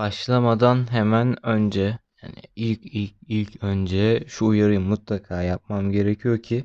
Başlamadan 0.00 0.90
hemen 0.90 1.46
önce 1.46 1.98
yani 2.22 2.42
ilk 2.56 2.80
ilk 2.84 3.14
ilk 3.28 3.64
önce 3.64 4.24
şu 4.28 4.46
uyarıyı 4.46 4.80
mutlaka 4.80 5.42
yapmam 5.42 5.90
gerekiyor 5.92 6.42
ki 6.42 6.64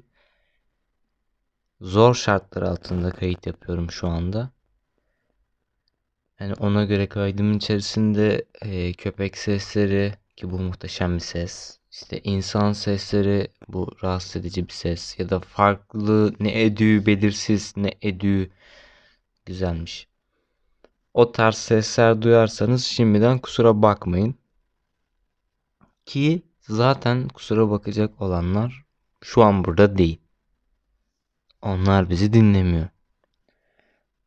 zor 1.82 2.16
şartlar 2.16 2.62
altında 2.62 3.12
kayıt 3.12 3.48
yapıyorum 3.48 3.92
şu 3.92 4.08
anda. 4.08 4.52
Yani 6.40 6.54
ona 6.54 6.86
göre 6.86 7.08
kaydımın 7.08 7.58
içerisinde 7.58 8.46
e, 8.62 8.94
köpek 8.94 9.38
sesleri 9.38 10.14
ki 10.36 10.52
bu 10.52 10.60
muhteşem 10.60 11.16
bir 11.16 11.20
ses. 11.20 11.80
İşte 11.92 12.22
insan 12.24 12.74
sesleri 12.74 13.48
bu 13.68 13.92
rahatsız 14.04 14.36
edici 14.36 14.68
bir 14.68 14.74
ses 14.74 15.20
ya 15.20 15.30
da 15.30 15.40
farklı 15.40 16.34
ne 16.40 16.64
edüğü 16.64 17.06
belirsiz 17.06 17.74
ne 17.78 17.92
edüğü 18.02 18.52
güzelmiş. 19.46 20.08
O 21.16 21.32
tarz 21.32 21.56
sesler 21.56 22.22
duyarsanız 22.22 22.86
şimdiden 22.86 23.40
kusura 23.40 23.82
bakmayın. 23.82 24.36
Ki 26.06 26.42
zaten 26.62 27.28
kusura 27.28 27.70
bakacak 27.70 28.22
olanlar 28.22 28.86
şu 29.22 29.44
an 29.44 29.66
burada 29.66 29.98
değil. 29.98 30.22
Onlar 31.62 32.10
bizi 32.10 32.34
dinlemiyor. 32.34 32.88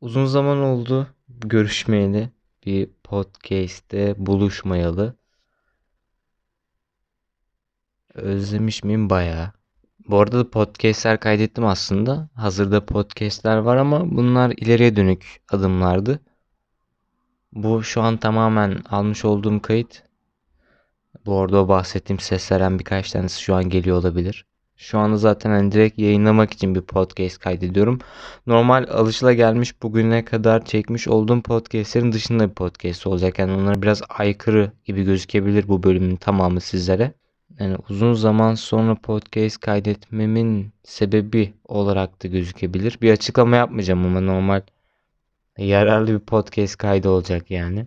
Uzun 0.00 0.26
zaman 0.26 0.58
oldu 0.58 1.06
görüşmeyeli. 1.28 2.30
Bir 2.66 2.90
podcast'te 3.04 4.14
buluşmayalı. 4.18 5.16
Özlemiş 8.14 8.84
miyim 8.84 9.10
bayağı. 9.10 9.52
Bu 10.08 10.20
arada 10.20 10.38
da 10.38 10.50
podcastler 10.50 11.20
kaydettim 11.20 11.66
aslında. 11.66 12.28
Hazırda 12.34 12.86
podcastler 12.86 13.56
var 13.56 13.76
ama 13.76 14.16
bunlar 14.16 14.50
ileriye 14.56 14.96
dönük 14.96 15.40
adımlardı. 15.50 16.20
Bu 17.52 17.82
şu 17.82 18.02
an 18.02 18.16
tamamen 18.16 18.78
almış 18.90 19.24
olduğum 19.24 19.62
kayıt. 19.62 20.02
Bu 21.26 21.40
arada 21.40 21.62
o 21.62 21.68
bahsettiğim 21.68 22.20
seslerden 22.20 22.78
birkaç 22.78 23.10
tanesi 23.10 23.42
şu 23.42 23.54
an 23.54 23.68
geliyor 23.68 23.96
olabilir. 23.96 24.46
Şu 24.76 24.98
anda 24.98 25.16
zaten 25.16 25.50
hani 25.50 25.72
direkt 25.72 25.98
yayınlamak 25.98 26.52
için 26.52 26.74
bir 26.74 26.80
podcast 26.80 27.38
kaydediyorum. 27.38 27.98
Normal 28.46 28.86
alışılagelmiş 28.90 29.82
bugüne 29.82 30.24
kadar 30.24 30.64
çekmiş 30.64 31.08
olduğum 31.08 31.42
podcastlerin 31.42 32.12
dışında 32.12 32.48
bir 32.48 32.54
podcast 32.54 33.06
olacak. 33.06 33.38
Yani 33.38 33.52
onlara 33.52 33.82
biraz 33.82 34.02
aykırı 34.08 34.72
gibi 34.84 35.04
gözükebilir 35.04 35.68
bu 35.68 35.82
bölümün 35.82 36.16
tamamı 36.16 36.60
sizlere. 36.60 37.12
Yani 37.60 37.76
uzun 37.90 38.12
zaman 38.12 38.54
sonra 38.54 38.94
podcast 38.94 39.60
kaydetmemin 39.60 40.72
sebebi 40.82 41.54
olarak 41.64 42.22
da 42.24 42.28
gözükebilir. 42.28 42.98
Bir 43.02 43.12
açıklama 43.12 43.56
yapmayacağım 43.56 44.06
ama 44.06 44.20
normal 44.20 44.62
yararlı 45.64 46.20
bir 46.20 46.26
podcast 46.26 46.76
kaydı 46.76 47.08
olacak 47.08 47.50
yani. 47.50 47.86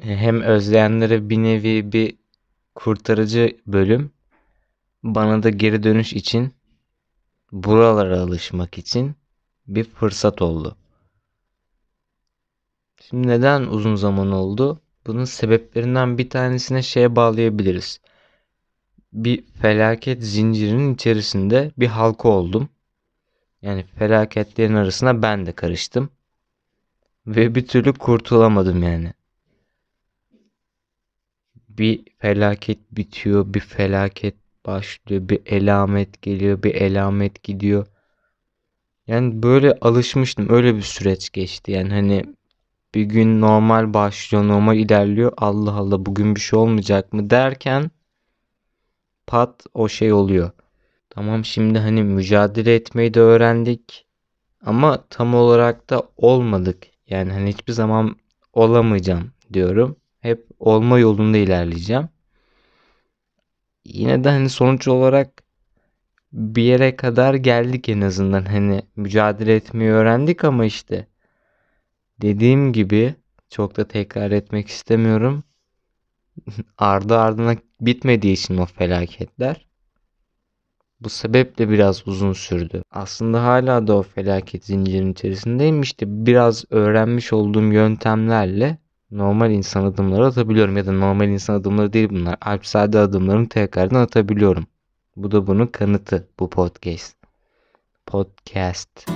Hem 0.00 0.40
özleyenlere 0.40 1.30
bir 1.30 1.36
nevi 1.36 1.92
bir 1.92 2.16
kurtarıcı 2.74 3.56
bölüm. 3.66 4.12
Bana 5.02 5.42
da 5.42 5.50
geri 5.50 5.82
dönüş 5.82 6.12
için 6.12 6.54
buralara 7.52 8.20
alışmak 8.20 8.78
için 8.78 9.14
bir 9.66 9.84
fırsat 9.84 10.42
oldu. 10.42 10.76
Şimdi 13.00 13.28
neden 13.28 13.62
uzun 13.62 13.94
zaman 13.94 14.32
oldu? 14.32 14.80
Bunun 15.06 15.24
sebeplerinden 15.24 16.18
bir 16.18 16.30
tanesine 16.30 16.82
şeye 16.82 17.16
bağlayabiliriz. 17.16 18.00
Bir 19.12 19.44
felaket 19.46 20.22
zincirinin 20.22 20.94
içerisinde 20.94 21.72
bir 21.78 21.86
halka 21.86 22.28
oldum. 22.28 22.68
Yani 23.62 23.84
felaketlerin 23.98 24.74
arasına 24.74 25.22
ben 25.22 25.46
de 25.46 25.52
karıştım. 25.52 26.10
Ve 27.26 27.54
bir 27.54 27.66
türlü 27.66 27.92
kurtulamadım 27.92 28.82
yani. 28.82 29.12
Bir 31.68 32.04
felaket 32.18 32.78
bitiyor, 32.92 33.54
bir 33.54 33.60
felaket 33.60 34.34
başlıyor, 34.66 35.28
bir 35.28 35.40
elamet 35.46 36.22
geliyor, 36.22 36.62
bir 36.62 36.74
elamet 36.74 37.42
gidiyor. 37.42 37.86
Yani 39.06 39.42
böyle 39.42 39.78
alışmıştım. 39.80 40.46
Öyle 40.50 40.76
bir 40.76 40.82
süreç 40.82 41.30
geçti. 41.30 41.72
Yani 41.72 41.90
hani 41.90 42.24
bir 42.94 43.02
gün 43.02 43.40
normal 43.40 43.94
başlıyor, 43.94 44.48
normal 44.48 44.76
ilerliyor. 44.76 45.32
Allah 45.36 45.72
Allah 45.72 46.06
bugün 46.06 46.34
bir 46.36 46.40
şey 46.40 46.58
olmayacak 46.58 47.12
mı 47.12 47.30
derken 47.30 47.90
pat 49.26 49.66
o 49.74 49.88
şey 49.88 50.12
oluyor. 50.12 50.50
Tamam 51.18 51.44
şimdi 51.44 51.78
hani 51.78 52.02
mücadele 52.02 52.74
etmeyi 52.74 53.14
de 53.14 53.20
öğrendik. 53.20 54.06
Ama 54.64 55.04
tam 55.10 55.34
olarak 55.34 55.90
da 55.90 56.02
olmadık. 56.16 56.86
Yani 57.08 57.32
hani 57.32 57.48
hiçbir 57.48 57.72
zaman 57.72 58.16
olamayacağım 58.52 59.32
diyorum. 59.52 59.96
Hep 60.20 60.46
olma 60.58 60.98
yolunda 60.98 61.36
ilerleyeceğim. 61.38 62.08
Yine 63.84 64.24
de 64.24 64.28
hani 64.28 64.48
sonuç 64.48 64.88
olarak 64.88 65.42
bir 66.32 66.62
yere 66.62 66.96
kadar 66.96 67.34
geldik 67.34 67.88
en 67.88 68.00
azından. 68.00 68.44
Hani 68.44 68.82
mücadele 68.96 69.54
etmeyi 69.54 69.90
öğrendik 69.90 70.44
ama 70.44 70.64
işte 70.64 71.06
dediğim 72.22 72.72
gibi 72.72 73.14
çok 73.50 73.76
da 73.76 73.88
tekrar 73.88 74.30
etmek 74.30 74.68
istemiyorum. 74.68 75.44
Ardı 76.78 77.18
ardına 77.18 77.56
bitmediği 77.80 78.32
için 78.34 78.58
o 78.58 78.66
felaketler. 78.66 79.67
Bu 81.00 81.08
sebeple 81.08 81.70
biraz 81.70 82.08
uzun 82.08 82.32
sürdü. 82.32 82.82
Aslında 82.90 83.44
hala 83.44 83.86
da 83.86 83.96
o 83.96 84.02
felaket 84.02 84.64
zincirinin 84.64 85.12
içerisindeyim. 85.12 85.82
İşte 85.82 86.26
biraz 86.26 86.64
öğrenmiş 86.70 87.32
olduğum 87.32 87.72
yöntemlerle 87.72 88.78
normal 89.10 89.50
insan 89.50 89.84
adımları 89.84 90.26
atabiliyorum. 90.26 90.76
Ya 90.76 90.86
da 90.86 90.92
normal 90.92 91.28
insan 91.28 91.54
adımları 91.54 91.92
değil 91.92 92.08
bunlar. 92.10 92.36
Alpsade 92.40 92.98
adımlarını 92.98 93.48
tekrardan 93.48 94.00
atabiliyorum. 94.00 94.66
Bu 95.16 95.30
da 95.30 95.46
bunun 95.46 95.66
kanıtı 95.66 96.28
bu 96.40 96.50
podcast. 96.50 97.16
Podcast. 98.06 99.10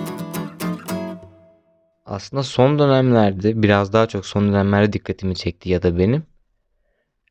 Aslında 2.06 2.42
son 2.42 2.78
dönemlerde 2.78 3.62
biraz 3.62 3.92
daha 3.92 4.06
çok 4.06 4.26
son 4.26 4.48
dönemlerde 4.48 4.92
dikkatimi 4.92 5.34
çekti 5.34 5.70
ya 5.70 5.82
da 5.82 5.98
benim. 5.98 6.22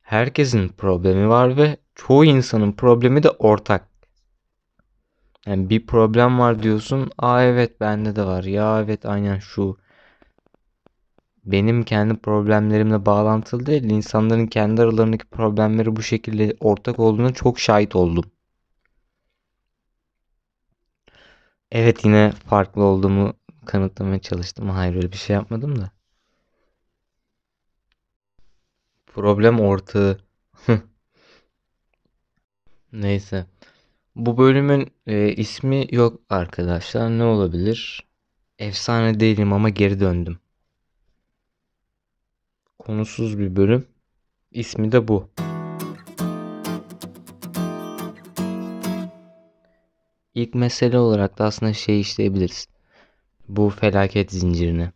Herkesin 0.01 0.67
problemi 0.69 1.29
var 1.29 1.57
ve 1.57 1.77
çoğu 1.95 2.25
insanın 2.25 2.71
problemi 2.71 3.23
de 3.23 3.29
ortak. 3.29 3.90
Yani 5.45 5.69
bir 5.69 5.85
problem 5.87 6.39
var 6.39 6.63
diyorsun. 6.63 7.11
Aa 7.17 7.43
evet 7.43 7.79
bende 7.81 8.15
de 8.15 8.23
var. 8.25 8.43
Ya 8.43 8.81
evet 8.81 9.05
aynen 9.05 9.39
şu. 9.39 9.77
Benim 11.45 11.83
kendi 11.83 12.15
problemlerimle 12.17 13.05
bağlantılı 13.05 13.65
değil. 13.65 13.83
İnsanların 13.83 14.47
kendi 14.47 14.81
aralarındaki 14.81 15.25
problemleri 15.25 15.95
bu 15.95 16.01
şekilde 16.03 16.55
ortak 16.59 16.99
olduğuna 16.99 17.33
çok 17.33 17.59
şahit 17.59 17.95
oldum. 17.95 18.23
Evet 21.71 22.05
yine 22.05 22.31
farklı 22.31 22.83
olduğumu 22.83 23.33
kanıtlamaya 23.65 24.19
çalıştım. 24.21 24.69
Hayır 24.69 24.95
öyle 24.95 25.11
bir 25.11 25.17
şey 25.17 25.33
yapmadım 25.33 25.81
da. 25.81 25.91
Problem 29.05 29.59
ortağı. 29.59 30.17
Neyse. 32.91 33.45
Bu 34.15 34.37
bölümün 34.37 34.91
e, 35.07 35.33
ismi 35.33 35.87
yok 35.91 36.21
arkadaşlar. 36.29 37.09
Ne 37.09 37.23
olabilir? 37.23 38.07
Efsane 38.59 39.19
değilim 39.19 39.53
ama 39.53 39.69
geri 39.69 39.99
döndüm. 39.99 40.39
Konusuz 42.79 43.39
bir 43.39 43.55
bölüm. 43.55 43.85
İsmi 44.51 44.91
de 44.91 45.07
bu. 45.07 45.29
İlk 50.33 50.55
mesele 50.55 50.97
olarak 50.99 51.39
da 51.39 51.45
aslında 51.45 51.73
şey 51.73 51.99
işleyebiliriz. 52.01 52.67
Bu 53.47 53.69
felaket 53.69 54.31
zincirini. 54.31 54.91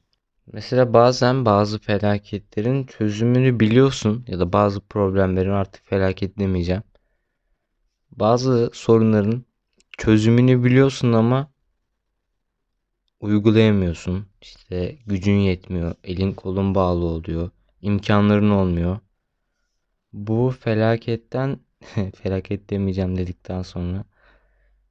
Mesela 0.51 0.93
bazen 0.93 1.45
bazı 1.45 1.79
felaketlerin 1.79 2.83
çözümünü 2.83 3.59
biliyorsun 3.59 4.25
ya 4.27 4.39
da 4.39 4.53
bazı 4.53 4.79
problemlerin 4.81 5.51
artık 5.51 5.87
felaket 5.87 6.39
demeyeceğim. 6.39 6.83
Bazı 8.15 8.69
sorunların 8.73 9.45
çözümünü 9.97 10.63
biliyorsun 10.63 11.13
ama 11.13 11.51
uygulayamıyorsun. 13.19 14.25
İşte 14.41 14.97
gücün 15.05 15.37
yetmiyor, 15.37 15.95
elin 16.03 16.33
kolun 16.33 16.75
bağlı 16.75 17.05
oluyor, 17.05 17.49
imkanların 17.81 18.49
olmuyor. 18.49 18.99
Bu 20.13 20.53
felaketten 20.59 21.59
felaket 22.15 22.69
demeyeceğim 22.69 23.17
dedikten 23.17 23.61
sonra 23.61 24.03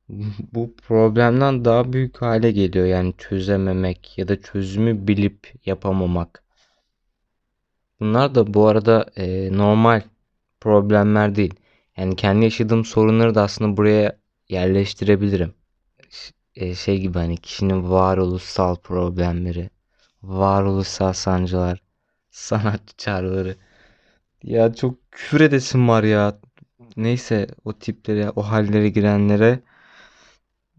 bu 0.52 0.76
problemden 0.76 1.64
daha 1.64 1.92
büyük 1.92 2.22
hale 2.22 2.52
geliyor. 2.52 2.86
Yani 2.86 3.14
çözememek 3.18 4.18
ya 4.18 4.28
da 4.28 4.40
çözümü 4.42 5.08
bilip 5.08 5.52
yapamamak. 5.66 6.44
Bunlar 8.00 8.34
da 8.34 8.54
bu 8.54 8.66
arada 8.66 9.06
e, 9.16 9.52
normal 9.58 10.02
problemler 10.60 11.34
değil. 11.34 11.54
Yani 11.96 12.16
kendi 12.16 12.44
yaşadığım 12.44 12.84
sorunları 12.84 13.34
da 13.34 13.42
aslında 13.42 13.76
buraya 13.76 14.18
yerleştirebilirim. 14.48 15.54
E, 16.54 16.74
şey 16.74 17.00
gibi 17.00 17.18
hani 17.18 17.36
kişinin 17.36 17.90
varoluşsal 17.90 18.76
problemleri 18.76 19.70
varoluşsal 20.22 21.12
sancılar, 21.12 21.82
sanatçı 22.30 22.96
çağrıları. 22.96 23.56
Ya 24.44 24.74
çok 24.74 25.12
küfür 25.12 25.40
edesim 25.40 25.88
var 25.88 26.04
ya. 26.04 26.38
Neyse 26.96 27.48
o 27.64 27.74
tiplere, 27.78 28.30
o 28.30 28.42
hallere 28.42 28.88
girenlere 28.88 29.60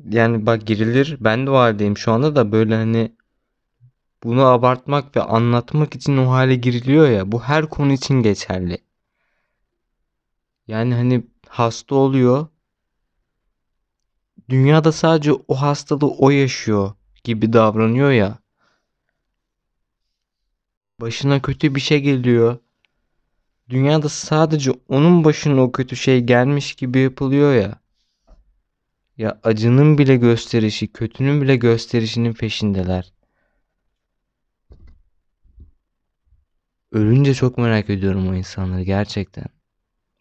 yani 0.10 0.46
bak 0.46 0.68
girilir. 0.68 1.18
Ben 1.20 1.46
de 1.46 1.50
o 1.52 1.56
haldeyim 1.56 1.98
şu 1.98 2.12
anda 2.12 2.36
da 2.36 2.52
böyle 2.52 2.76
hani 2.76 3.12
bunu 4.24 4.46
abartmak 4.46 5.16
ve 5.16 5.22
anlatmak 5.22 5.96
için 5.96 6.18
o 6.18 6.32
hale 6.32 6.56
giriliyor 6.56 7.10
ya. 7.10 7.32
Bu 7.32 7.44
her 7.44 7.70
konu 7.70 7.92
için 7.94 8.16
geçerli. 8.24 8.78
Yani 10.68 10.94
hani 10.94 11.24
hasta 11.48 11.96
oluyor. 11.96 12.48
Dünyada 14.50 14.92
sadece 14.92 15.34
o 15.34 15.56
hastalığı 15.56 16.12
o 16.12 16.30
yaşıyor 16.30 16.94
gibi 17.24 17.54
davranıyor 17.54 18.12
ya. 18.12 18.40
Başına 21.02 21.42
kötü 21.42 21.76
bir 21.76 21.80
şey 21.80 22.02
geliyor. 22.02 22.58
Dünyada 23.70 24.10
sadece 24.10 24.72
onun 24.88 25.24
başına 25.24 25.62
o 25.62 25.72
kötü 25.72 25.96
şey 25.96 26.22
gelmiş 26.22 26.76
gibi 26.76 27.00
yapılıyor 27.00 27.54
ya. 27.54 27.80
Ya 29.18 29.40
acının 29.44 29.98
bile 29.98 30.16
gösterişi, 30.16 30.88
kötünün 30.88 31.42
bile 31.42 31.56
gösterişinin 31.56 32.34
peşindeler. 32.34 33.14
Ölünce 36.92 37.34
çok 37.34 37.58
merak 37.58 37.90
ediyorum 37.90 38.28
o 38.30 38.34
insanları 38.36 38.84
gerçekten. 38.84 39.55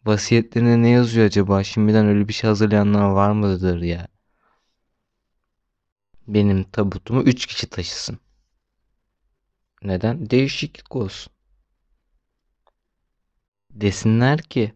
Vasiyetlerine 0.07 0.83
ne 0.83 0.89
yazıyor 0.89 1.27
acaba? 1.27 1.65
Şimdiden 1.65 2.07
öyle 2.07 2.29
bir 2.29 2.33
şey 2.33 2.49
hazırlayanlar 2.49 3.03
var 3.11 3.31
mıdır 3.33 3.83
ya? 3.83 4.09
Benim 6.29 6.65
tabutumu 6.65 7.23
3 7.23 7.47
kişi 7.47 7.67
taşısın. 7.71 8.19
Neden? 9.83 10.31
Değişiklik 10.31 10.97
olsun. 10.97 11.33
Desinler 13.71 14.43
ki 14.43 14.75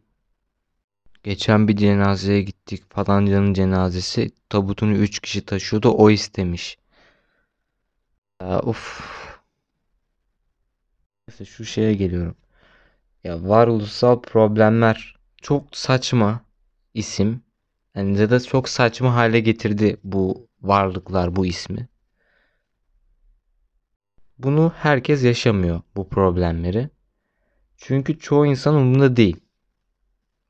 geçen 1.22 1.68
bir 1.68 1.76
cenazeye 1.76 2.42
gittik 2.42 2.92
falancanın 2.92 3.54
cenazesi 3.54 4.30
tabutunu 4.48 4.92
3 4.92 5.20
kişi 5.20 5.46
taşıyordu 5.46 5.90
o 5.90 6.10
istemiş. 6.10 6.78
Ya, 8.42 8.60
of. 8.60 9.00
Neyse 11.28 11.44
şu 11.44 11.64
şeye 11.64 11.94
geliyorum. 11.94 12.36
Ya 13.24 13.48
varoluşsal 13.48 14.22
problemler 14.22 15.17
çok 15.42 15.76
saçma 15.76 16.40
isim. 16.94 17.42
Yani 17.94 18.18
ya 18.18 18.30
da 18.30 18.40
çok 18.40 18.68
saçma 18.68 19.14
hale 19.14 19.40
getirdi 19.40 19.96
bu 20.04 20.48
varlıklar 20.62 21.36
bu 21.36 21.46
ismi. 21.46 21.88
Bunu 24.38 24.72
herkes 24.76 25.24
yaşamıyor 25.24 25.80
bu 25.96 26.08
problemleri. 26.08 26.90
Çünkü 27.76 28.18
çoğu 28.18 28.46
insan 28.46 28.74
umurunda 28.74 29.16
değil. 29.16 29.36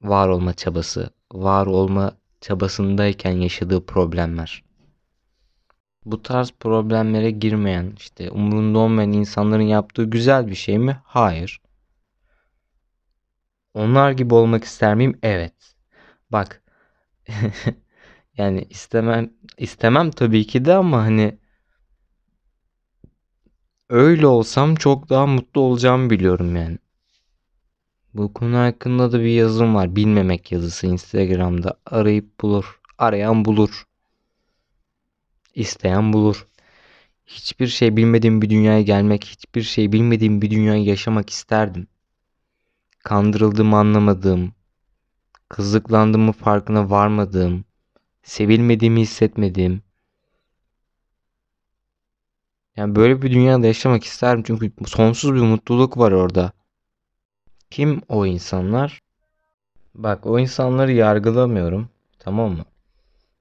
Var 0.03 0.29
olma 0.29 0.55
çabası, 0.55 1.11
var 1.33 1.67
olma 1.67 2.17
çabasındayken 2.41 3.31
yaşadığı 3.33 3.87
problemler. 3.87 4.65
Bu 6.05 6.23
tarz 6.23 6.53
problemlere 6.61 7.31
girmeyen, 7.31 7.93
işte 7.97 8.31
umurunda 8.31 8.79
olmayan 8.79 9.13
insanların 9.13 9.63
yaptığı 9.63 10.05
güzel 10.05 10.47
bir 10.47 10.55
şey 10.55 10.79
mi? 10.79 11.01
Hayır. 11.05 11.61
Onlar 13.75 14.13
gibi 14.13 14.35
olmak 14.35 14.65
ister 14.65 14.95
miyim? 14.95 15.19
Evet. 15.23 15.55
Bak. 16.31 16.63
yani 18.39 18.67
istemem 18.71 19.31
istemem 19.59 20.11
tabii 20.11 20.47
ki 20.47 20.65
de 20.65 20.75
ama 20.75 21.03
hani 21.03 21.39
öyle 23.89 24.27
olsam 24.27 24.75
çok 24.75 25.09
daha 25.09 25.27
mutlu 25.27 25.61
olacağımı 25.61 26.11
biliyorum 26.11 26.57
yani. 26.57 26.79
Bu 28.15 28.33
konu 28.35 28.57
hakkında 28.57 29.13
da 29.13 29.21
bir 29.21 29.29
yazım 29.29 29.75
var. 29.75 29.97
Bilmemek 29.97 30.53
yazısı 30.53 30.87
Instagram'da. 30.87 31.81
Arayıp 31.87 32.41
bulur. 32.41 32.81
Arayan 32.99 33.45
bulur. 33.45 33.87
İsteyen 35.55 36.13
bulur. 36.13 36.47
Hiçbir 37.27 37.67
şey 37.67 37.97
bilmediğim 37.97 38.43
bir 38.43 38.51
dünyaya 38.51 38.83
gelmek, 38.83 39.25
hiçbir 39.25 39.63
şey 39.63 39.93
bilmediğim 39.93 40.43
bir 40.43 40.51
dünyayı 40.51 40.85
yaşamak 40.85 41.31
isterdim. 41.31 41.87
Kandırıldığımı 43.09 43.77
anlamadığım, 43.77 44.53
kızıklandığımı 45.49 46.33
farkına 46.33 46.91
varmadığım, 46.91 47.65
sevilmediğimi 48.23 49.01
hissetmediğim. 49.01 49.83
Yani 52.77 52.97
böyle 52.97 53.23
bir 53.23 53.33
dünyada 53.33 53.67
yaşamak 53.67 54.05
isterim 54.05 54.43
çünkü 54.47 54.73
sonsuz 54.87 55.35
bir 55.35 55.41
mutluluk 55.41 55.99
var 55.99 56.13
orada. 56.13 56.53
Kim 57.71 58.01
o 58.09 58.27
insanlar? 58.27 59.01
Bak 59.95 60.27
o 60.27 60.39
insanları 60.39 60.93
yargılamıyorum. 60.93 61.89
Tamam 62.19 62.53
mı? 62.53 62.65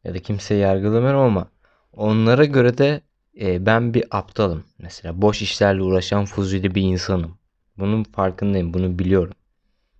Ya 0.03 0.13
da 0.13 0.19
kimseyi 0.19 0.59
yargılamıyorum 0.61 1.21
ama 1.21 1.47
onlara 1.93 2.45
göre 2.45 2.77
de 2.77 3.01
e, 3.41 3.65
ben 3.65 3.93
bir 3.93 4.03
aptalım. 4.11 4.63
Mesela 4.79 5.21
boş 5.21 5.41
işlerle 5.41 5.81
uğraşan 5.81 6.25
fuzuli 6.25 6.75
bir 6.75 6.81
insanım. 6.81 7.37
Bunun 7.77 8.03
farkındayım. 8.03 8.73
Bunu 8.73 8.99
biliyorum. 8.99 9.33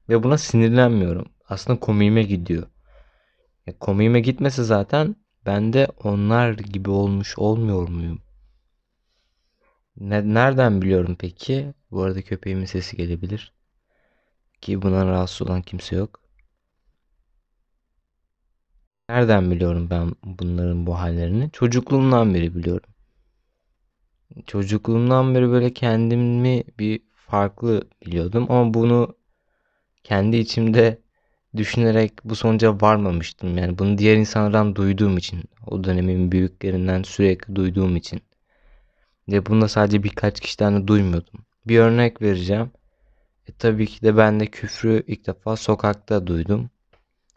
Ve 0.10 0.24
buna 0.24 0.38
sinirlenmiyorum. 0.38 1.26
Aslında 1.50 1.80
komiğime 1.80 2.24
gidiyor. 2.24 2.68
Ya, 3.68 3.80
komiğime 3.80 4.20
gitmese 4.20 4.64
zaten 4.64 5.16
ben 5.46 5.74
de 5.74 5.88
onlar 6.04 6.54
gibi 6.54 6.90
olmuş 6.90 7.38
olmuyor 7.38 7.90
muyum? 7.90 8.22
Ne, 9.98 10.34
nereden 10.34 10.82
biliyorum 10.82 11.16
peki? 11.20 11.74
Bu 11.92 12.02
arada 12.04 12.22
köpeğimin 12.22 12.66
sesi 12.66 12.98
gelebilir. 12.98 13.54
Ki 14.62 14.82
buna 14.82 15.06
rahatsız 15.06 15.48
olan 15.48 15.62
kimse 15.62 15.96
yok. 15.96 16.22
Nereden 19.10 19.52
biliyorum 19.52 19.90
ben 19.90 20.12
bunların 20.24 20.88
bu 20.88 21.00
hallerini? 21.00 21.52
Çocukluğumdan 21.52 22.34
beri 22.34 22.56
biliyorum. 22.56 22.90
Çocukluğumdan 24.46 25.36
beri 25.36 25.50
böyle 25.50 25.74
kendimi 25.74 26.64
bir 26.80 27.02
farklı 27.16 27.90
biliyordum 28.06 28.46
ama 28.50 28.74
bunu 28.74 29.17
kendi 30.08 30.38
içimde 30.38 30.98
düşünerek 31.56 32.14
bu 32.24 32.36
sonuca 32.36 32.82
varmamıştım. 32.82 33.58
Yani 33.58 33.78
bunu 33.80 33.98
diğer 33.98 34.16
insanlardan 34.16 34.76
duyduğum 34.76 35.18
için, 35.18 35.44
o 35.68 35.84
dönemin 35.84 36.32
büyüklerinden 36.32 37.04
sürekli 37.04 37.56
duyduğum 37.56 37.96
için. 37.96 38.22
Ve 39.30 39.46
bunu 39.46 39.62
da 39.62 39.68
sadece 39.68 40.04
birkaç 40.04 40.40
kişiden 40.40 40.82
de 40.82 40.88
duymuyordum. 40.88 41.46
Bir 41.68 41.80
örnek 41.80 42.22
vereceğim. 42.22 42.72
E, 43.48 43.52
tabii 43.60 43.88
ki 43.88 44.02
de 44.02 44.18
ben 44.18 44.40
de 44.40 44.46
küfrü 44.46 45.04
ilk 45.08 45.28
defa 45.28 45.56
sokakta 45.56 46.28
duydum. 46.28 46.70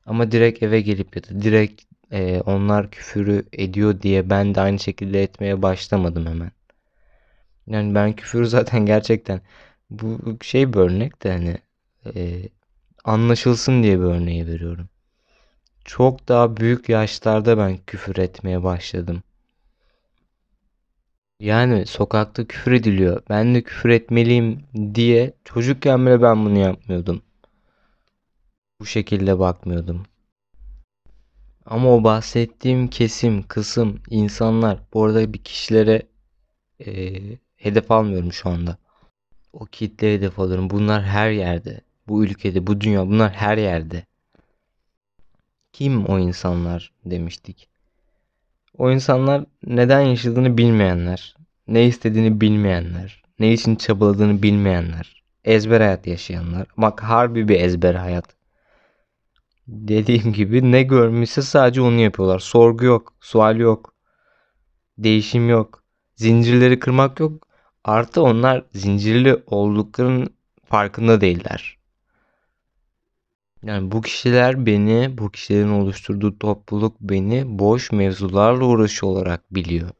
Ama 0.06 0.32
direkt 0.32 0.62
eve 0.62 0.80
gelip 0.80 1.16
ya 1.16 1.24
da 1.24 1.42
direkt 1.42 1.82
e, 2.12 2.40
onlar 2.40 2.90
küfürü 2.90 3.46
ediyor 3.52 4.02
diye 4.02 4.30
ben 4.30 4.54
de 4.54 4.60
aynı 4.60 4.78
şekilde 4.78 5.22
etmeye 5.22 5.62
başlamadım 5.62 6.26
hemen. 6.26 6.52
Yani 7.66 7.94
ben 7.94 8.12
küfür 8.12 8.44
zaten 8.44 8.86
gerçekten 8.86 9.40
bu 9.90 10.38
şey 10.42 10.72
bir 10.72 10.78
örnek 10.78 11.24
de 11.24 11.32
hani 11.32 11.58
e, 12.16 12.42
anlaşılsın 13.04 13.82
diye 13.82 13.98
bir 13.98 14.04
örneği 14.04 14.46
veriyorum. 14.46 14.88
Çok 15.84 16.28
daha 16.28 16.56
büyük 16.56 16.88
yaşlarda 16.88 17.58
ben 17.58 17.78
küfür 17.86 18.16
etmeye 18.16 18.62
başladım. 18.62 19.22
Yani 21.40 21.86
sokakta 21.86 22.46
küfür 22.46 22.72
ediliyor. 22.72 23.22
Ben 23.30 23.54
de 23.54 23.62
küfür 23.62 23.88
etmeliyim 23.88 24.64
diye 24.94 25.34
çocukken 25.44 26.06
bile 26.06 26.22
ben 26.22 26.44
bunu 26.44 26.58
yapmıyordum. 26.58 27.22
Bu 28.80 28.86
şekilde 28.86 29.38
bakmıyordum. 29.38 30.06
Ama 31.66 31.94
o 31.94 32.04
bahsettiğim 32.04 32.88
kesim, 32.88 33.42
kısım, 33.42 34.02
insanlar 34.10 34.78
bu 34.94 35.04
arada 35.04 35.32
bir 35.32 35.38
kişilere 35.38 36.02
e, 36.86 37.14
hedef 37.56 37.90
almıyorum 37.90 38.32
şu 38.32 38.50
anda. 38.50 38.78
O 39.52 39.66
kitle 39.66 40.14
hedef 40.14 40.38
alıyorum. 40.38 40.70
Bunlar 40.70 41.04
her 41.04 41.30
yerde. 41.30 41.80
Bu 42.10 42.24
ülkede, 42.24 42.66
bu 42.66 42.80
dünya 42.80 43.06
bunlar 43.06 43.32
her 43.32 43.58
yerde. 43.58 44.04
Kim 45.72 46.06
o 46.06 46.18
insanlar 46.18 46.92
demiştik. 47.04 47.68
O 48.78 48.90
insanlar 48.90 49.44
neden 49.66 50.00
yaşadığını 50.00 50.58
bilmeyenler, 50.58 51.36
ne 51.68 51.84
istediğini 51.86 52.40
bilmeyenler, 52.40 53.22
ne 53.38 53.52
için 53.52 53.76
çabaladığını 53.76 54.42
bilmeyenler, 54.42 55.22
ezber 55.44 55.80
hayat 55.80 56.06
yaşayanlar. 56.06 56.66
Bak 56.76 57.02
harbi 57.02 57.48
bir 57.48 57.60
ezber 57.60 57.94
hayat. 57.94 58.36
Dediğim 59.68 60.32
gibi 60.32 60.72
ne 60.72 60.82
görmüşse 60.82 61.42
sadece 61.42 61.80
onu 61.80 62.00
yapıyorlar. 62.00 62.38
Sorgu 62.38 62.84
yok, 62.84 63.14
sual 63.20 63.56
yok, 63.56 63.94
değişim 64.98 65.48
yok, 65.48 65.82
zincirleri 66.16 66.78
kırmak 66.78 67.20
yok. 67.20 67.46
Artı 67.84 68.22
onlar 68.22 68.64
zincirli 68.72 69.42
olduklarının 69.46 70.34
farkında 70.64 71.20
değiller. 71.20 71.79
Yani 73.66 73.90
bu 73.90 74.00
kişiler 74.00 74.66
beni, 74.66 75.18
bu 75.18 75.30
kişilerin 75.30 75.70
oluşturduğu 75.70 76.38
topluluk 76.38 77.00
beni 77.00 77.58
boş 77.58 77.92
mevzularla 77.92 78.64
uğraşıyor 78.64 79.12
olarak 79.12 79.54
biliyor. 79.54 79.90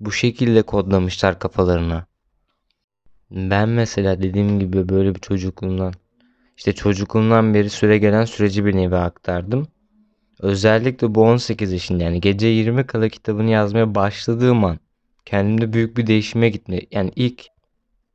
Bu 0.00 0.12
şekilde 0.12 0.62
kodlamışlar 0.62 1.38
kafalarına. 1.38 2.06
Ben 3.30 3.68
mesela 3.68 4.22
dediğim 4.22 4.60
gibi 4.60 4.88
böyle 4.88 5.14
bir 5.14 5.20
çocukluğumdan 5.20 5.94
işte 6.56 6.74
çocukluğumdan 6.74 7.54
beri 7.54 7.70
süre 7.70 7.98
gelen 7.98 8.24
süreci 8.24 8.64
bir 8.64 8.76
nevi 8.76 8.96
aktardım. 8.96 9.68
Özellikle 10.40 11.14
bu 11.14 11.22
18 11.22 11.72
yaşında 11.72 12.02
yani 12.02 12.20
gece 12.20 12.46
20 12.46 12.86
kala 12.86 13.08
kitabını 13.08 13.50
yazmaya 13.50 13.94
başladığım 13.94 14.64
an 14.64 14.78
kendimde 15.24 15.72
büyük 15.72 15.96
bir 15.96 16.06
değişime 16.06 16.48
gitme. 16.48 16.80
Yani 16.90 17.12
ilk 17.16 17.53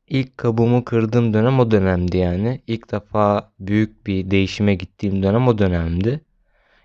ilk 0.10 0.38
kabuğumu 0.38 0.86
kırdığım 0.86 1.34
dönem 1.34 1.60
o 1.60 1.72
dönemdi 1.72 2.18
yani. 2.18 2.62
İlk 2.68 2.92
defa 2.92 3.51
büyük 3.60 4.08
bir 4.08 4.32
değişime 4.32 4.75
gittiğim 4.75 5.24
dönem 5.24 5.48
o 5.48 5.58
dönemdi. 5.58 6.22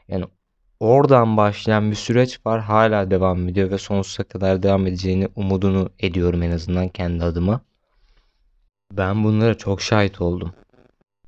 Yani 0.08 0.24
oradan 0.80 1.36
başlayan 1.36 1.90
bir 1.90 1.96
süreç 1.96 2.46
var 2.46 2.60
hala 2.60 3.10
devam 3.10 3.48
ediyor 3.48 3.70
ve 3.70 3.78
sonsuza 3.78 4.24
kadar 4.24 4.62
devam 4.62 4.86
edeceğini 4.86 5.28
umudunu 5.36 5.90
ediyorum 5.98 6.42
en 6.42 6.50
azından 6.50 6.88
kendi 6.88 7.24
adıma. 7.24 7.60
Ben 8.92 9.24
bunlara 9.24 9.54
çok 9.54 9.82
şahit 9.82 10.20
oldum. 10.20 10.54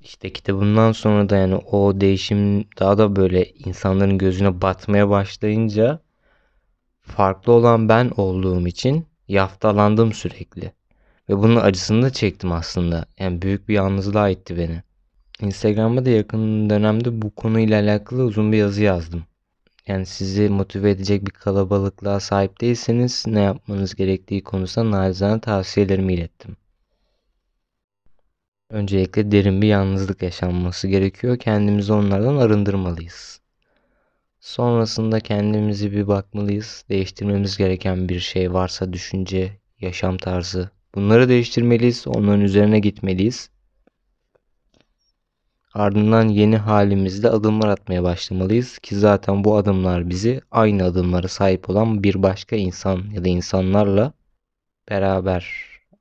İşte 0.00 0.32
kitabından 0.32 0.92
sonra 0.92 1.28
da 1.28 1.36
yani 1.36 1.56
o 1.56 2.00
değişim 2.00 2.64
daha 2.78 2.98
da 2.98 3.16
böyle 3.16 3.52
insanların 3.52 4.18
gözüne 4.18 4.62
batmaya 4.62 5.08
başlayınca 5.10 6.00
farklı 7.00 7.52
olan 7.52 7.88
ben 7.88 8.10
olduğum 8.16 8.66
için 8.66 9.06
yaftalandım 9.28 10.12
sürekli. 10.12 10.72
Ve 11.28 11.38
bunun 11.38 11.56
acısını 11.56 12.02
da 12.02 12.10
çektim 12.10 12.52
aslında. 12.52 13.06
Yani 13.18 13.42
büyük 13.42 13.68
bir 13.68 13.74
yalnızlığa 13.74 14.28
itti 14.28 14.56
beni. 14.58 14.82
Instagram'da 15.40 16.04
da 16.04 16.10
yakın 16.10 16.70
dönemde 16.70 17.22
bu 17.22 17.34
konuyla 17.34 17.82
alakalı 17.82 18.22
uzun 18.22 18.52
bir 18.52 18.58
yazı 18.58 18.82
yazdım. 18.82 19.24
Yani 19.86 20.06
sizi 20.06 20.48
motive 20.48 20.90
edecek 20.90 21.26
bir 21.26 21.30
kalabalıklığa 21.30 22.20
sahip 22.20 22.60
değilseniz 22.60 23.24
ne 23.26 23.40
yapmanız 23.40 23.94
gerektiği 23.94 24.42
konusunda 24.42 24.98
narizane 24.98 25.40
tavsiyelerimi 25.40 26.14
ilettim. 26.14 26.56
Öncelikle 28.70 29.30
derin 29.30 29.62
bir 29.62 29.68
yalnızlık 29.68 30.22
yaşanması 30.22 30.88
gerekiyor. 30.88 31.38
Kendimizi 31.38 31.92
onlardan 31.92 32.36
arındırmalıyız. 32.36 33.40
Sonrasında 34.40 35.20
kendimizi 35.20 35.92
bir 35.92 36.08
bakmalıyız. 36.08 36.84
Değiştirmemiz 36.88 37.56
gereken 37.56 38.08
bir 38.08 38.20
şey 38.20 38.52
varsa 38.52 38.92
düşünce, 38.92 39.52
yaşam 39.80 40.18
tarzı. 40.18 40.75
Bunları 40.96 41.28
değiştirmeliyiz. 41.28 42.06
Onların 42.06 42.40
üzerine 42.40 42.78
gitmeliyiz. 42.80 43.50
Ardından 45.74 46.28
yeni 46.28 46.56
halimizde 46.56 47.30
adımlar 47.30 47.68
atmaya 47.68 48.02
başlamalıyız 48.02 48.78
ki 48.78 48.96
zaten 48.96 49.44
bu 49.44 49.56
adımlar 49.56 50.10
bizi 50.10 50.40
aynı 50.50 50.84
adımlara 50.84 51.28
sahip 51.28 51.70
olan 51.70 52.02
bir 52.02 52.22
başka 52.22 52.56
insan 52.56 53.10
ya 53.10 53.24
da 53.24 53.28
insanlarla 53.28 54.12
beraber 54.90 55.46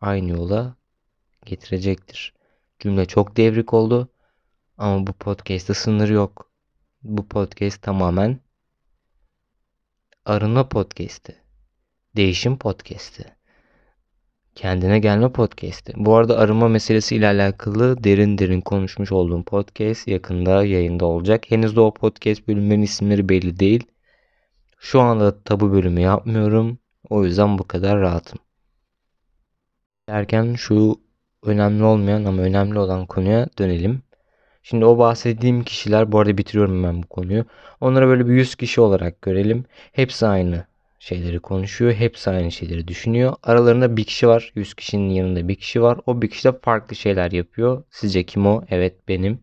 aynı 0.02 0.30
yola 0.30 0.76
getirecektir. 1.46 2.34
Cümle 2.80 3.06
çok 3.06 3.38
devrik 3.38 3.74
oldu 3.74 4.10
ama 4.78 5.08
bu 5.08 5.14
podcast'te 5.14 5.74
sınır 5.74 6.10
yok. 6.10 6.52
Bu 7.04 7.28
podcast 7.28 7.82
tamamen 7.82 8.40
arınma 10.26 10.70
podcast'i. 10.70 11.36
Değişim 12.16 12.58
podcast'i. 12.58 13.35
Kendine 14.56 15.00
gelme 15.00 15.32
podcast'i. 15.32 15.94
Bu 15.96 16.16
arada 16.16 16.38
arınma 16.38 16.68
meselesi 16.68 17.16
ile 17.16 17.28
alakalı 17.28 18.04
derin 18.04 18.38
derin 18.38 18.62
konuşmuş 18.62 19.12
olduğum 19.12 19.44
podcast 19.44 20.08
yakında 20.08 20.64
yayında 20.66 21.06
olacak. 21.06 21.52
Henüz 21.52 21.76
de 21.76 21.80
o 21.80 21.94
podcast 21.94 22.48
bölümlerin 22.48 22.82
isimleri 22.82 23.30
belli 23.30 23.60
değil. 23.60 23.84
Şu 24.80 25.02
anda 25.02 25.44
tabu 25.44 25.72
bölümü 25.72 26.02
yapmıyorum. 26.02 26.80
O 27.10 27.24
yüzden 27.26 27.58
bu 27.58 27.68
kadar 27.68 28.00
rahatım. 28.00 28.40
Derken 30.10 30.54
şu 30.54 31.02
önemli 31.44 31.84
olmayan 31.84 32.26
ama 32.26 32.42
önemli 32.42 32.80
olan 32.80 33.06
konuya 33.06 33.48
dönelim. 33.60 34.02
Şimdi 34.64 34.86
o 34.86 34.98
bahsettiğim 34.98 35.64
kişiler 35.64 36.12
bu 36.12 36.20
arada 36.20 36.38
bitiriyorum 36.38 36.84
ben 36.84 37.04
bu 37.04 37.08
konuyu. 37.08 37.46
Onlara 37.82 38.08
böyle 38.08 38.28
bir 38.28 38.34
100 38.34 38.56
kişi 38.56 38.82
olarak 38.82 39.22
görelim. 39.22 39.66
Hepsi 39.92 40.28
aynı 40.28 40.66
şeyleri 41.06 41.40
konuşuyor. 41.40 41.94
Hepsi 41.94 42.30
aynı 42.30 42.52
şeyleri 42.52 42.88
düşünüyor. 42.88 43.36
Aralarında 43.44 43.98
bir 43.98 44.04
kişi 44.04 44.28
var. 44.28 44.52
100 44.56 44.74
kişinin 44.74 45.10
yanında 45.10 45.48
bir 45.48 45.56
kişi 45.56 45.82
var. 45.82 46.00
O 46.06 46.22
bir 46.22 46.30
kişi 46.30 46.44
de 46.44 46.60
farklı 46.60 46.96
şeyler 46.96 47.32
yapıyor. 47.32 47.84
Sizce 47.90 48.26
kim 48.26 48.48
o? 48.48 48.64
Evet 48.70 49.08
benim. 49.08 49.40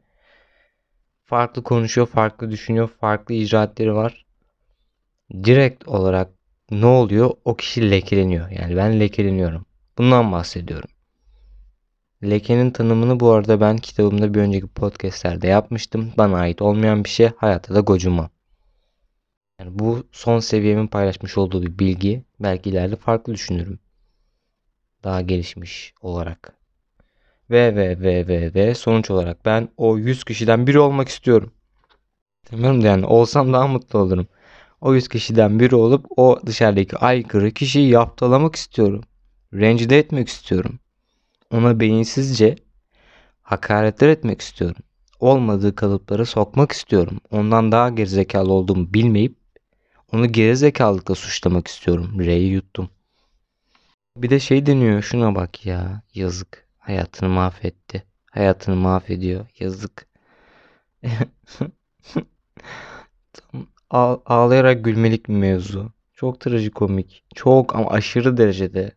Farklı 1.24 1.62
konuşuyor, 1.62 2.06
farklı 2.06 2.50
düşünüyor, 2.50 2.88
farklı 2.88 3.34
icraatleri 3.34 3.94
var. 3.94 4.26
Direkt 5.44 5.88
olarak 5.88 6.30
ne 6.70 6.86
oluyor? 6.86 7.30
O 7.44 7.56
kişi 7.56 7.90
lekeleniyor. 7.90 8.50
Yani 8.50 8.76
ben 8.76 9.00
lekeleniyorum. 9.00 9.66
Bundan 9.98 10.32
bahsediyorum. 10.32 10.90
Lekenin 12.22 12.70
tanımını 12.70 13.20
bu 13.20 13.30
arada 13.30 13.60
ben 13.60 13.76
kitabımda 13.76 14.34
bir 14.34 14.40
önceki 14.40 14.66
podcastlerde 14.66 15.46
yapmıştım. 15.46 16.12
Bana 16.18 16.38
ait 16.38 16.62
olmayan 16.62 17.04
bir 17.04 17.08
şey 17.08 17.30
hayatta 17.36 17.74
da 17.74 17.80
gocunmam. 17.80 18.30
Yani 19.62 19.78
bu 19.78 20.06
son 20.12 20.38
seviyemin 20.38 20.86
paylaşmış 20.86 21.38
olduğu 21.38 21.62
bir 21.62 21.78
bilgi. 21.78 22.24
Belki 22.40 22.70
ileride 22.70 22.96
farklı 22.96 23.34
düşünürüm. 23.34 23.78
Daha 25.04 25.20
gelişmiş 25.20 25.94
olarak. 26.00 26.56
Ve 27.50 27.76
ve 27.76 28.00
ve 28.00 28.28
ve 28.28 28.54
ve 28.54 28.74
sonuç 28.74 29.10
olarak 29.10 29.44
ben 29.44 29.68
o 29.76 29.98
100 29.98 30.24
kişiden 30.24 30.66
biri 30.66 30.78
olmak 30.78 31.08
istiyorum. 31.08 31.52
Demiyorum 32.52 32.82
da 32.82 32.86
yani 32.86 33.06
olsam 33.06 33.52
daha 33.52 33.66
mutlu 33.66 33.98
olurum. 33.98 34.26
O 34.80 34.94
100 34.94 35.08
kişiden 35.08 35.60
biri 35.60 35.74
olup 35.76 36.06
o 36.16 36.40
dışarıdaki 36.46 36.96
aykırı 36.96 37.50
kişiyi 37.50 37.88
yaptalamak 37.88 38.56
istiyorum. 38.56 39.04
Rencide 39.54 39.98
etmek 39.98 40.28
istiyorum. 40.28 40.78
Ona 41.50 41.80
beyinsizce 41.80 42.56
hakaretler 43.42 44.08
etmek 44.08 44.40
istiyorum. 44.40 44.82
Olmadığı 45.20 45.74
kalıplara 45.74 46.24
sokmak 46.24 46.72
istiyorum. 46.72 47.20
Ondan 47.30 47.72
daha 47.72 47.88
gerizekalı 47.88 48.52
olduğumu 48.52 48.94
bilmeyip 48.94 49.41
onu 50.12 50.32
gerizekalılıkla 50.32 51.14
suçlamak 51.14 51.68
istiyorum. 51.68 52.20
R'yi 52.20 52.50
yuttum. 52.50 52.90
Bir 54.16 54.30
de 54.30 54.40
şey 54.40 54.66
deniyor 54.66 55.02
şuna 55.02 55.34
bak 55.34 55.66
ya 55.66 56.02
yazık. 56.14 56.68
Hayatını 56.78 57.28
mahvetti. 57.28 58.04
Hayatını 58.30 58.76
mahvediyor. 58.76 59.46
Yazık. 59.58 60.06
Ağ 63.90 64.16
ağlayarak 64.26 64.84
gülmelik 64.84 65.28
bir 65.28 65.34
mevzu. 65.34 65.92
Çok 66.14 66.40
trajikomik. 66.40 67.24
Çok 67.34 67.76
ama 67.76 67.90
aşırı 67.90 68.36
derecede. 68.36 68.92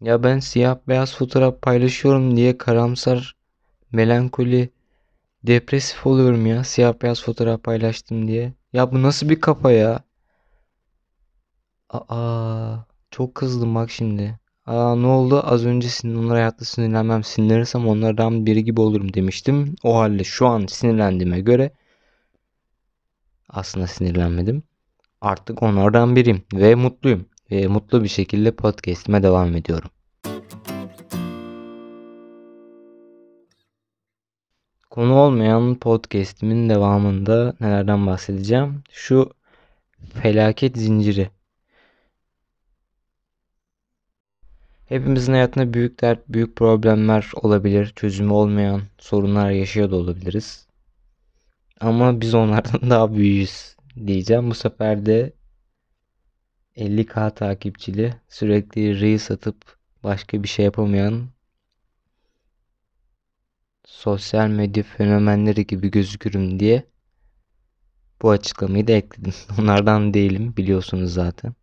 Ya 0.00 0.22
ben 0.22 0.38
siyah 0.38 0.78
beyaz 0.88 1.16
fotoğraf 1.16 1.62
paylaşıyorum 1.62 2.36
diye 2.36 2.58
karamsar, 2.58 3.36
melankoli, 3.92 4.70
depresif 5.42 6.06
oluyorum 6.06 6.46
ya 6.46 6.64
siyah 6.64 6.94
beyaz 7.02 7.22
fotoğraf 7.22 7.62
paylaştım 7.62 8.28
diye. 8.28 8.52
Ya 8.76 8.92
bu 8.92 9.02
nasıl 9.02 9.28
bir 9.28 9.40
kafa 9.40 9.70
ya? 9.72 10.00
Aa, 11.90 12.76
çok 13.10 13.34
kızdım 13.34 13.74
bak 13.74 13.90
şimdi. 13.90 14.38
Aa 14.66 14.96
ne 14.96 15.06
oldu? 15.06 15.40
Az 15.44 15.66
önce 15.66 15.88
onlara 16.04 16.38
hayatta 16.38 16.64
sinirlenmem. 16.64 17.24
Sinirlenirsem 17.24 17.88
onlardan 17.88 18.46
biri 18.46 18.64
gibi 18.64 18.80
olurum 18.80 19.14
demiştim. 19.14 19.74
O 19.82 19.98
halde 19.98 20.24
şu 20.24 20.46
an 20.46 20.66
sinirlendiğime 20.66 21.40
göre 21.40 21.70
aslında 23.48 23.86
sinirlenmedim. 23.86 24.62
Artık 25.20 25.62
onlardan 25.62 26.16
biriyim 26.16 26.42
ve 26.54 26.74
mutluyum 26.74 27.26
ve 27.50 27.66
mutlu 27.66 28.02
bir 28.02 28.08
şekilde 28.08 28.56
podcast'ime 28.56 29.22
devam 29.22 29.56
ediyorum. 29.56 29.90
Konu 34.96 35.14
olmayan 35.14 35.74
podcast'imin 35.74 36.68
devamında 36.68 37.54
nelerden 37.60 38.06
bahsedeceğim? 38.06 38.82
Şu 38.90 39.30
felaket 40.22 40.76
zinciri. 40.78 41.30
Hepimizin 44.86 45.32
hayatında 45.32 45.74
büyük 45.74 46.00
dert, 46.00 46.28
büyük 46.28 46.56
problemler 46.56 47.30
olabilir. 47.42 47.92
Çözümü 47.96 48.32
olmayan 48.32 48.82
sorunlar 48.98 49.50
yaşıyor 49.50 49.90
da 49.90 49.96
olabiliriz. 49.96 50.66
Ama 51.80 52.20
biz 52.20 52.34
onlardan 52.34 52.90
daha 52.90 53.14
büyüğüz 53.14 53.76
diyeceğim. 54.06 54.50
Bu 54.50 54.54
sefer 54.54 55.06
de 55.06 55.32
50k 56.76 57.34
takipçili 57.34 58.14
sürekli 58.28 59.00
reels 59.00 59.30
atıp 59.30 59.56
başka 60.04 60.42
bir 60.42 60.48
şey 60.48 60.64
yapamayan 60.64 61.35
sosyal 63.86 64.48
medya 64.48 64.82
fenomenleri 64.82 65.66
gibi 65.66 65.90
gözükürüm 65.90 66.60
diye 66.60 66.86
bu 68.22 68.30
açıklamayı 68.30 68.86
da 68.86 68.92
ekledim. 68.92 69.32
Onlardan 69.60 70.14
değilim 70.14 70.56
biliyorsunuz 70.56 71.12
zaten. 71.12 71.54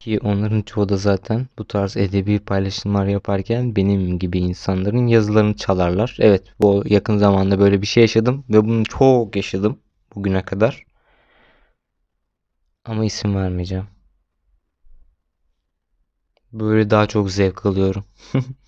Ki 0.00 0.18
onların 0.22 0.62
çoğu 0.62 0.88
da 0.88 0.96
zaten 0.96 1.46
bu 1.58 1.66
tarz 1.66 1.96
edebi 1.96 2.38
paylaşımlar 2.38 3.06
yaparken 3.06 3.76
benim 3.76 4.18
gibi 4.18 4.38
insanların 4.38 5.06
yazılarını 5.06 5.56
çalarlar. 5.56 6.16
Evet 6.20 6.42
bu 6.60 6.84
yakın 6.86 7.18
zamanda 7.18 7.58
böyle 7.58 7.82
bir 7.82 7.86
şey 7.86 8.00
yaşadım 8.00 8.44
ve 8.50 8.64
bunu 8.64 8.84
çok 8.84 9.36
yaşadım 9.36 9.78
bugüne 10.14 10.42
kadar. 10.42 10.84
Ama 12.84 13.04
isim 13.04 13.34
vermeyeceğim. 13.36 13.86
Böyle 16.52 16.90
daha 16.90 17.06
çok 17.06 17.30
zevk 17.30 17.66
alıyorum. 17.66 18.04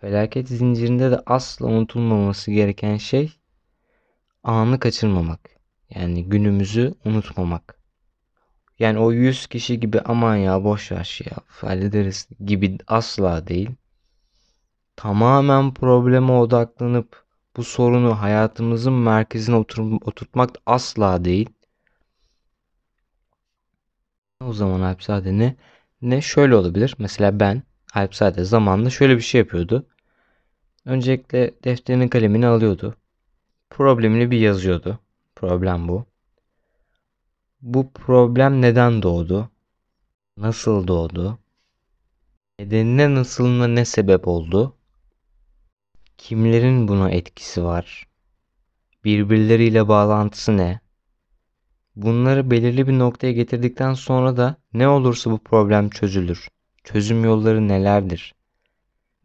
Felaket 0.00 0.48
zincirinde 0.48 1.10
de 1.10 1.22
asla 1.26 1.66
unutulmaması 1.66 2.50
gereken 2.50 2.96
şey 2.96 3.32
anı 4.42 4.80
kaçırmamak. 4.80 5.40
Yani 5.90 6.24
günümüzü 6.28 6.94
unutmamak. 7.04 7.80
Yani 8.78 8.98
o 8.98 9.12
100 9.12 9.46
kişi 9.46 9.80
gibi 9.80 10.00
aman 10.00 10.36
ya 10.36 10.64
boş 10.64 10.92
ver 10.92 11.18
ya 11.24 11.36
hallederiz 11.48 12.28
gibi 12.44 12.78
asla 12.86 13.46
değil. 13.46 13.70
Tamamen 14.96 15.74
probleme 15.74 16.32
odaklanıp 16.32 17.24
bu 17.56 17.64
sorunu 17.64 18.20
hayatımızın 18.20 18.92
merkezine 18.92 19.56
otur 19.56 19.92
oturtmak 20.02 20.50
asla 20.66 21.24
değil. 21.24 21.50
O 24.40 24.52
zaman 24.52 24.80
Alpsade 24.80 25.38
ne? 25.38 25.56
Ne 26.02 26.22
şöyle 26.22 26.54
olabilir. 26.56 26.96
Mesela 26.98 27.40
ben 27.40 27.62
Alpsade 27.94 28.44
zamanında 28.44 28.90
şöyle 28.90 29.16
bir 29.16 29.22
şey 29.22 29.38
yapıyordu. 29.38 29.86
Öncelikle 30.84 31.54
defterini 31.64 32.10
kalemini 32.10 32.46
alıyordu. 32.46 32.96
Problemini 33.70 34.30
bir 34.30 34.38
yazıyordu. 34.38 34.98
Problem 35.36 35.88
bu. 35.88 36.06
Bu 37.62 37.92
problem 37.92 38.62
neden 38.62 39.02
doğdu? 39.02 39.50
Nasıl 40.36 40.86
doğdu? 40.86 41.38
Nedenine 42.58 43.14
nasılına 43.14 43.66
ne 43.66 43.84
sebep 43.84 44.28
oldu? 44.28 44.76
Kimlerin 46.18 46.88
buna 46.88 47.10
etkisi 47.10 47.64
var? 47.64 48.08
Birbirleriyle 49.04 49.88
bağlantısı 49.88 50.56
ne? 50.56 50.80
Bunları 51.96 52.50
belirli 52.50 52.88
bir 52.88 52.98
noktaya 52.98 53.32
getirdikten 53.32 53.94
sonra 53.94 54.36
da 54.36 54.56
ne 54.72 54.88
olursa 54.88 55.30
bu 55.30 55.38
problem 55.38 55.90
çözülür. 55.90 56.48
Çözüm 56.84 57.24
yolları 57.24 57.68
nelerdir? 57.68 58.34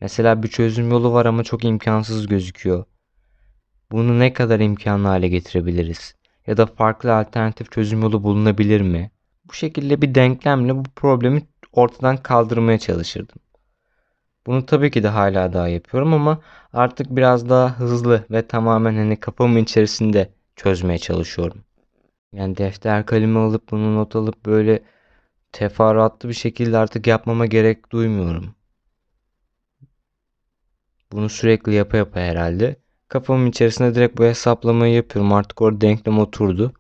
Mesela 0.02 0.44
bir 0.44 0.48
çözüm 0.48 0.92
yolu 0.92 1.14
var 1.14 1.26
ama 1.26 1.44
çok 1.44 1.64
imkansız 1.64 2.28
gözüküyor. 2.28 2.86
Bunu 3.92 4.20
ne 4.20 4.34
kadar 4.34 4.60
imkanlı 4.60 5.08
hale 5.08 5.28
getirebiliriz? 5.28 6.16
Ya 6.48 6.58
da 6.58 6.66
farklı 6.66 7.16
alternatif 7.16 7.72
çözüm 7.72 8.02
yolu 8.02 8.24
bulunabilir 8.24 8.82
mi? 8.82 9.12
Bu 9.50 9.54
şekilde 9.54 10.02
bir 10.02 10.16
denklemle 10.16 10.76
bu 10.76 10.84
problemi 10.84 11.42
ortadan 11.72 12.18
kaldırmaya 12.18 12.80
çalışırdım. 12.80 13.40
Bunu 14.46 14.66
tabii 14.66 14.92
ki 14.92 15.04
de 15.04 15.08
hala 15.08 15.54
daha 15.54 15.68
yapıyorum 15.68 16.14
ama 16.14 16.42
artık 16.74 17.16
biraz 17.16 17.50
daha 17.50 17.80
hızlı 17.80 18.26
ve 18.32 18.48
tamamen 18.48 18.96
hani 18.96 19.20
kafamın 19.20 19.60
içerisinde 19.60 20.30
çözmeye 20.56 20.98
çalışıyorum. 20.98 21.64
Yani 22.34 22.58
defter 22.58 23.06
kalemi 23.06 23.40
alıp 23.40 23.72
bunu 23.72 23.96
not 23.96 24.16
alıp 24.16 24.46
böyle 24.46 24.84
teferruatlı 25.56 26.30
bir 26.30 26.34
şekilde 26.34 26.78
artık 26.78 27.08
yapmama 27.08 27.46
gerek 27.46 27.92
duymuyorum. 27.92 28.56
Bunu 31.12 31.30
sürekli 31.30 31.74
yapa 31.74 31.98
yapa 31.98 32.20
herhalde. 32.20 32.76
Kafamın 33.08 33.46
içerisinde 33.48 33.96
direkt 33.96 34.18
bu 34.18 34.24
hesaplamayı 34.24 34.94
yapıyorum. 34.94 35.34
Artık 35.34 35.62
orada 35.62 35.82
denklem 35.82 36.20
oturdu. 36.20 36.74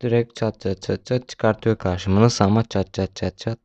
Direkt 0.00 0.36
çat 0.36 0.60
çat 0.60 0.82
çat 0.82 1.06
çat 1.06 1.28
çıkartıyor 1.28 1.76
karşıma. 1.76 2.20
Nasıl 2.20 2.44
ama 2.44 2.64
çat 2.64 2.94
çat 2.94 3.16
çat 3.16 3.38
çat. 3.38 3.58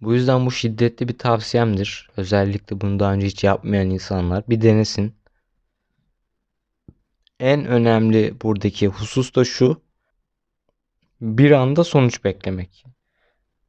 bu 0.00 0.14
yüzden 0.14 0.46
bu 0.46 0.50
şiddetli 0.50 1.08
bir 1.08 1.18
tavsiyemdir. 1.18 2.10
Özellikle 2.16 2.80
bunu 2.80 2.98
daha 2.98 3.12
önce 3.12 3.26
hiç 3.26 3.44
yapmayan 3.44 3.90
insanlar 3.90 4.44
bir 4.48 4.60
denesin. 4.62 5.14
En 7.40 7.64
önemli 7.66 8.40
buradaki 8.42 8.88
husus 8.88 9.34
da 9.34 9.44
şu. 9.44 9.87
Bir 11.20 11.50
anda 11.50 11.84
sonuç 11.84 12.24
beklemek. 12.24 12.84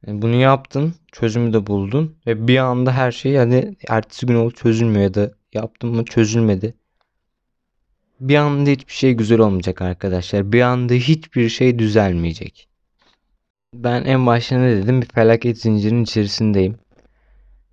Yani 0.08 0.22
bunu 0.22 0.36
yaptın, 0.36 0.94
çözümü 1.12 1.54
de 1.54 1.68
buldun 1.68 2.18
ve 2.28 2.48
bir 2.48 2.58
anda 2.58 2.94
her 2.94 3.12
şey 3.12 3.32
yani 3.32 3.76
ertesi 3.88 4.26
gün 4.26 4.36
oldu 4.36 4.52
çözülmüyor 4.52 5.04
ya 5.04 5.14
da 5.14 5.32
yaptın 5.54 5.90
mı 5.90 6.06
çözülmedi. 6.06 6.74
Bir 8.20 8.36
anda 8.36 8.70
hiçbir 8.70 8.94
şey 8.94 9.14
güzel 9.14 9.40
olmayacak 9.40 9.82
arkadaşlar. 9.82 10.52
Bir 10.52 10.62
anda 10.62 10.94
hiçbir 10.94 11.50
şey 11.50 11.80
düzelmeyecek. 11.80 12.68
Ben 13.74 14.04
en 14.04 14.26
başta 14.26 14.58
ne 14.58 14.76
dedim? 14.76 15.02
Bir 15.02 15.08
felaket 15.08 15.62
zincirinin 15.62 16.04
içerisindeyim. 16.04 16.80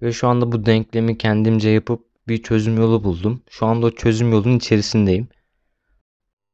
Ve 0.02 0.12
şu 0.12 0.28
anda 0.28 0.52
bu 0.52 0.66
denklemi 0.66 1.18
kendimce 1.18 1.68
yapıp 1.68 2.06
bir 2.28 2.42
çözüm 2.42 2.76
yolu 2.76 3.04
buldum. 3.04 3.42
Şu 3.50 3.66
anda 3.66 3.86
o 3.86 3.90
çözüm 3.90 4.32
yolunun 4.32 4.56
içerisindeyim. 4.56 5.28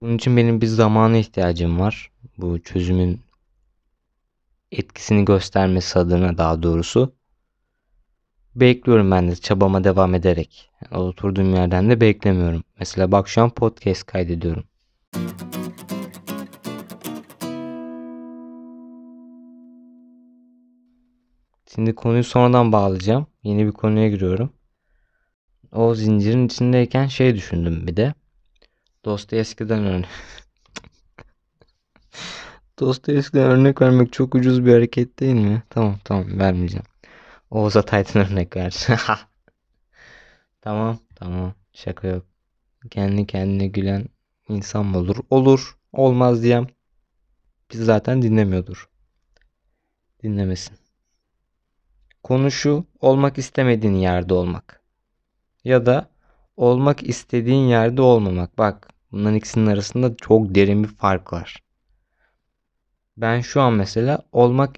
Bunun 0.02 0.16
için 0.16 0.36
benim 0.36 0.60
bir 0.60 0.66
zamana 0.66 1.16
ihtiyacım 1.16 1.80
var. 1.80 2.11
Bu 2.38 2.62
çözümün 2.62 3.20
etkisini 4.72 5.24
göstermesi 5.24 5.98
adına 5.98 6.38
daha 6.38 6.62
doğrusu. 6.62 7.14
Bekliyorum 8.54 9.10
ben 9.10 9.30
de 9.30 9.36
çabama 9.36 9.84
devam 9.84 10.14
ederek. 10.14 10.70
Oturduğum 10.92 11.54
yerden 11.54 11.90
de 11.90 12.00
beklemiyorum. 12.00 12.64
Mesela 12.78 13.12
bak 13.12 13.28
şu 13.28 13.42
an 13.42 13.50
podcast 13.50 14.06
kaydediyorum. 14.06 14.64
Şimdi 21.74 21.94
konuyu 21.94 22.24
sonradan 22.24 22.72
bağlayacağım. 22.72 23.26
Yeni 23.42 23.66
bir 23.66 23.72
konuya 23.72 24.08
giriyorum. 24.08 24.52
O 25.72 25.94
zincirin 25.94 26.46
içindeyken 26.46 27.06
şey 27.06 27.34
düşündüm 27.34 27.86
bir 27.86 27.96
de. 27.96 28.14
Dostoyevski'den 29.04 29.84
örnek. 29.84 30.08
Dostoyevski'den 32.80 33.50
örnek 33.50 33.82
vermek 33.82 34.12
çok 34.12 34.34
ucuz 34.34 34.64
bir 34.66 34.72
hareket 34.72 35.20
değil 35.20 35.34
mi? 35.34 35.62
Tamam 35.70 35.98
tamam 36.04 36.38
vermeyeceğim. 36.38 36.86
Oğuz 37.50 37.76
Atay'dan 37.76 38.30
örnek 38.30 38.56
ver. 38.56 38.86
tamam 40.60 40.98
tamam 41.14 41.54
şaka 41.72 42.08
yok. 42.08 42.26
Kendi 42.90 43.26
kendine 43.26 43.66
gülen 43.66 44.06
insan 44.48 44.86
mı 44.86 44.98
olur? 44.98 45.16
Olur. 45.30 45.78
Olmaz 45.92 46.42
diyem. 46.42 46.66
Biz 47.72 47.80
zaten 47.80 48.22
dinlemiyordur. 48.22 48.88
Dinlemesin. 50.22 50.76
Konu 52.22 52.50
şu 52.50 52.86
olmak 53.00 53.38
istemediğin 53.38 53.94
yerde 53.94 54.34
olmak. 54.34 54.82
Ya 55.64 55.86
da 55.86 56.08
olmak 56.56 57.02
istediğin 57.02 57.66
yerde 57.68 58.02
olmamak. 58.02 58.58
Bak 58.58 58.88
bunların 59.12 59.36
ikisinin 59.36 59.66
arasında 59.66 60.16
çok 60.16 60.54
derin 60.54 60.84
bir 60.84 60.88
fark 60.88 61.32
var. 61.32 61.62
Ben 63.16 63.40
şu 63.40 63.60
an 63.60 63.72
mesela 63.72 64.22
olmak 64.32 64.76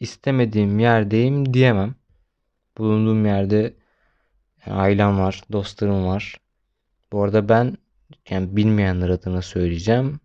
istemediğim 0.00 0.78
yerdeyim 0.78 1.54
diyemem. 1.54 1.94
Bulunduğum 2.78 3.26
yerde 3.26 3.74
ailem 4.66 5.18
var, 5.18 5.42
dostlarım 5.52 6.06
var. 6.06 6.40
Bu 7.12 7.22
arada 7.22 7.48
ben 7.48 7.76
yani 8.30 8.56
bilmeyenler 8.56 9.08
adına 9.08 9.42
söyleyeceğim. 9.42 10.20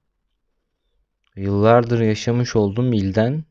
Yıllardır 1.35 2.01
yaşamış 2.01 2.55
olduğum 2.55 2.93
ilden, 2.93 3.43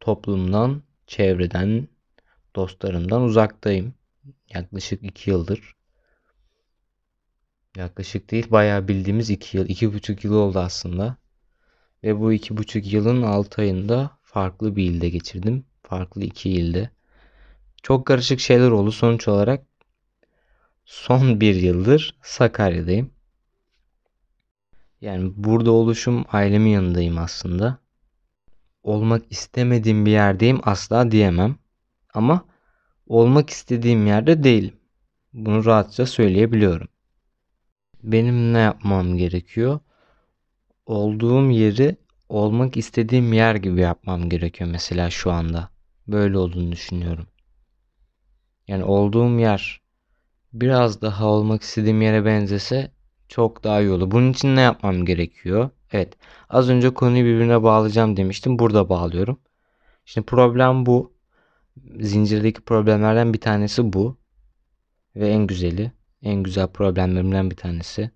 toplumdan, 0.00 0.82
çevreden, 1.06 1.88
dostlarımdan 2.56 3.22
uzaktayım. 3.22 3.94
Yaklaşık 4.54 5.02
iki 5.02 5.30
yıldır. 5.30 5.74
Yaklaşık 7.76 8.30
değil 8.30 8.50
bayağı 8.50 8.88
bildiğimiz 8.88 9.30
iki 9.30 9.56
yıl. 9.56 9.68
iki 9.68 9.94
buçuk 9.94 10.24
yıl 10.24 10.34
oldu 10.34 10.58
aslında. 10.58 11.21
Ve 12.04 12.20
bu 12.20 12.32
iki 12.32 12.56
buçuk 12.56 12.92
yılın 12.92 13.22
altı 13.22 13.62
ayında 13.62 14.10
farklı 14.22 14.76
bir 14.76 14.84
ilde 14.84 15.08
geçirdim. 15.08 15.64
Farklı 15.82 16.22
iki 16.22 16.50
ilde. 16.50 16.90
Çok 17.82 18.06
karışık 18.06 18.40
şeyler 18.40 18.70
oldu. 18.70 18.92
Sonuç 18.92 19.28
olarak 19.28 19.66
son 20.84 21.40
bir 21.40 21.54
yıldır 21.54 22.14
Sakarya'dayım. 22.22 23.10
Yani 25.00 25.32
burada 25.36 25.70
oluşum 25.70 26.24
ailemin 26.32 26.70
yanındayım 26.70 27.18
aslında. 27.18 27.78
Olmak 28.82 29.32
istemediğim 29.32 30.06
bir 30.06 30.10
yerdeyim 30.10 30.60
asla 30.62 31.10
diyemem. 31.10 31.56
Ama 32.14 32.44
olmak 33.06 33.50
istediğim 33.50 34.06
yerde 34.06 34.44
değilim. 34.44 34.74
Bunu 35.32 35.64
rahatça 35.64 36.06
söyleyebiliyorum. 36.06 36.88
Benim 38.02 38.52
ne 38.52 38.58
yapmam 38.58 39.16
gerekiyor? 39.16 39.80
Olduğum 40.86 41.50
yeri 41.50 41.96
olmak 42.28 42.76
istediğim 42.76 43.32
yer 43.32 43.54
gibi 43.54 43.80
yapmam 43.80 44.28
gerekiyor 44.28 44.70
mesela 44.70 45.10
şu 45.10 45.32
anda. 45.32 45.70
Böyle 46.08 46.38
olduğunu 46.38 46.72
düşünüyorum. 46.72 47.26
Yani 48.68 48.84
olduğum 48.84 49.38
yer 49.38 49.80
biraz 50.52 51.02
daha 51.02 51.26
olmak 51.26 51.62
istediğim 51.62 52.02
yere 52.02 52.24
benzese 52.24 52.92
çok 53.28 53.64
daha 53.64 53.80
iyi 53.80 53.90
olur. 53.90 54.10
Bunun 54.10 54.32
için 54.32 54.56
ne 54.56 54.60
yapmam 54.60 55.04
gerekiyor? 55.04 55.70
Evet. 55.92 56.16
Az 56.48 56.70
önce 56.70 56.94
konuyu 56.94 57.24
birbirine 57.24 57.62
bağlayacağım 57.62 58.16
demiştim. 58.16 58.58
Burada 58.58 58.88
bağlıyorum. 58.88 59.40
Şimdi 60.04 60.26
problem 60.26 60.86
bu. 60.86 61.12
Zincirdeki 62.00 62.60
problemlerden 62.60 63.34
bir 63.34 63.40
tanesi 63.40 63.92
bu. 63.92 64.18
Ve 65.16 65.28
en 65.28 65.46
güzeli. 65.46 65.92
En 66.22 66.42
güzel 66.42 66.68
problemlerimden 66.68 67.50
bir 67.50 67.56
tanesi. 67.56 68.10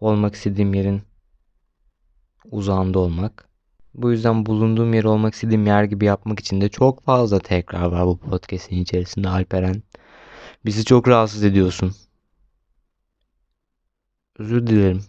Olmak 0.00 0.34
istediğim 0.34 0.74
yerin 0.74 1.02
uzağında 2.50 2.98
olmak. 2.98 3.48
Bu 3.94 4.12
yüzden 4.12 4.46
bulunduğum 4.46 4.94
yer 4.94 5.04
olmak 5.04 5.34
istediğim 5.34 5.66
yer 5.66 5.84
gibi 5.84 6.04
yapmak 6.04 6.40
için 6.40 6.60
de 6.60 6.68
çok 6.68 7.04
fazla 7.04 7.38
tekrar 7.38 7.86
var 7.86 8.06
bu 8.06 8.18
podcast'in 8.18 8.76
içerisinde 8.76 9.28
Alperen. 9.28 9.82
Bizi 10.64 10.84
çok 10.84 11.08
rahatsız 11.08 11.44
ediyorsun. 11.44 11.94
Özür 14.38 14.66
dilerim. 14.66 15.04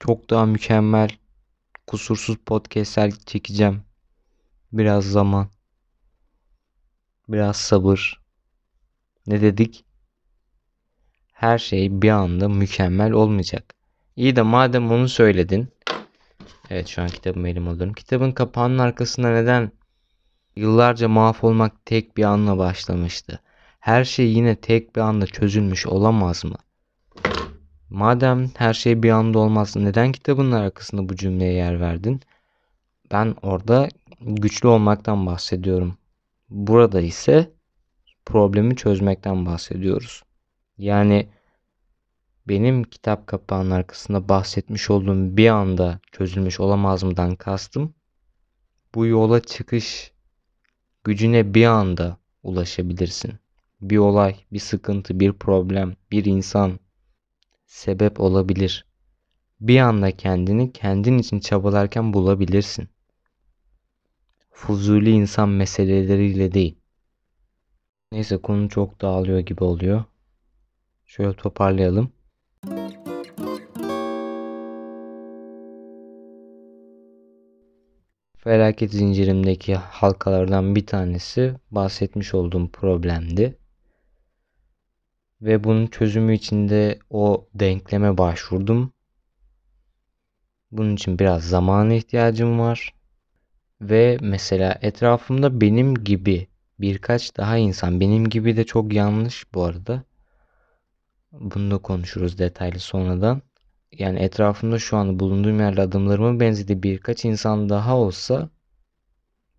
Çok 0.00 0.30
daha 0.30 0.46
mükemmel, 0.46 1.10
kusursuz 1.86 2.36
podcast'ler 2.36 3.10
çekeceğim. 3.10 3.82
Biraz 4.72 5.04
zaman. 5.04 5.48
Biraz 7.28 7.56
sabır. 7.56 8.20
Ne 9.26 9.40
dedik? 9.40 9.84
Her 11.32 11.58
şey 11.58 12.02
bir 12.02 12.10
anda 12.10 12.48
mükemmel 12.48 13.12
olmayacak. 13.12 13.74
İyi 14.16 14.36
de 14.36 14.42
madem 14.42 14.90
onu 14.90 15.08
söyledin. 15.08 15.68
Evet 16.70 16.88
şu 16.88 17.02
an 17.02 17.08
kitabımı 17.08 17.48
elim 17.48 17.68
alıyorum. 17.68 17.92
Kitabın 17.92 18.32
kapağının 18.32 18.78
arkasında 18.78 19.30
neden 19.30 19.72
yıllarca 20.56 21.08
mahvolmak 21.08 21.86
tek 21.86 22.16
bir 22.16 22.24
anla 22.24 22.58
başlamıştı? 22.58 23.40
Her 23.80 24.04
şey 24.04 24.32
yine 24.32 24.56
tek 24.56 24.96
bir 24.96 25.00
anda 25.00 25.26
çözülmüş 25.26 25.86
olamaz 25.86 26.44
mı? 26.44 26.56
Madem 27.90 28.50
her 28.56 28.74
şey 28.74 29.02
bir 29.02 29.10
anda 29.10 29.38
olmaz, 29.38 29.76
neden 29.76 30.12
kitabın 30.12 30.52
arkasında 30.52 31.08
bu 31.08 31.16
cümleye 31.16 31.52
yer 31.52 31.80
verdin? 31.80 32.20
Ben 33.12 33.34
orada 33.42 33.88
güçlü 34.20 34.68
olmaktan 34.68 35.26
bahsediyorum. 35.26 35.98
Burada 36.50 37.00
ise 37.00 37.50
problemi 38.24 38.76
çözmekten 38.76 39.46
bahsediyoruz. 39.46 40.22
Yani 40.78 41.28
benim 42.48 42.84
kitap 42.84 43.26
kapağının 43.26 43.70
arkasında 43.70 44.28
bahsetmiş 44.28 44.90
olduğum 44.90 45.36
bir 45.36 45.48
anda 45.48 46.00
çözülmüş 46.12 46.60
olamaz 46.60 47.02
mıdan 47.02 47.36
kastım 47.36 47.94
bu 48.96 49.06
yola 49.06 49.42
çıkış 49.42 50.12
gücüne 51.04 51.54
bir 51.54 51.66
anda 51.66 52.18
ulaşabilirsin. 52.42 53.32
Bir 53.80 53.96
olay, 53.96 54.36
bir 54.52 54.58
sıkıntı, 54.58 55.20
bir 55.20 55.32
problem, 55.32 55.96
bir 56.10 56.24
insan 56.24 56.78
sebep 57.66 58.20
olabilir. 58.20 58.86
Bir 59.60 59.78
anda 59.78 60.16
kendini 60.16 60.72
kendin 60.72 61.18
için 61.18 61.40
çabalarken 61.40 62.12
bulabilirsin. 62.12 62.88
Fuzuli 64.50 65.10
insan 65.10 65.48
meseleleriyle 65.48 66.52
değil. 66.52 66.78
Neyse 68.12 68.36
konu 68.36 68.68
çok 68.68 69.00
dağılıyor 69.00 69.38
gibi 69.38 69.64
oluyor. 69.64 70.04
Şöyle 71.06 71.32
toparlayalım. 71.32 72.12
Felaket 78.46 78.92
zincirimdeki 78.92 79.74
halkalardan 79.74 80.76
bir 80.76 80.86
tanesi 80.86 81.54
bahsetmiş 81.70 82.34
olduğum 82.34 82.68
problemdi. 82.68 83.58
Ve 85.40 85.64
bunun 85.64 85.86
çözümü 85.86 86.34
için 86.34 86.68
de 86.68 86.98
o 87.10 87.48
denkleme 87.54 88.18
başvurdum. 88.18 88.92
Bunun 90.70 90.94
için 90.94 91.18
biraz 91.18 91.44
zamana 91.44 91.94
ihtiyacım 91.94 92.58
var. 92.58 92.94
Ve 93.80 94.18
mesela 94.20 94.78
etrafımda 94.82 95.60
benim 95.60 95.94
gibi 95.94 96.46
birkaç 96.80 97.36
daha 97.36 97.56
insan, 97.56 98.00
benim 98.00 98.28
gibi 98.28 98.56
de 98.56 98.64
çok 98.64 98.92
yanlış 98.92 99.54
bu 99.54 99.64
arada. 99.64 100.02
Bunu 101.32 101.70
da 101.70 101.78
konuşuruz 101.78 102.38
detaylı 102.38 102.78
sonradan. 102.78 103.42
Yani 103.92 104.18
etrafımda 104.18 104.78
şu 104.78 104.96
an 104.96 105.20
bulunduğum 105.20 105.60
yerde 105.60 105.82
adımlarıma 105.82 106.40
benzediği 106.40 106.82
birkaç 106.82 107.24
insan 107.24 107.68
daha 107.68 107.96
olsa 107.96 108.50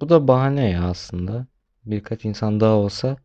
bu 0.02 0.10
da 0.10 0.28
bahane 0.28 0.70
ya 0.70 0.90
aslında. 0.90 1.48
Birkaç 1.86 2.26
insan 2.26 2.60
daha 2.60 2.74
olsa 2.76 3.18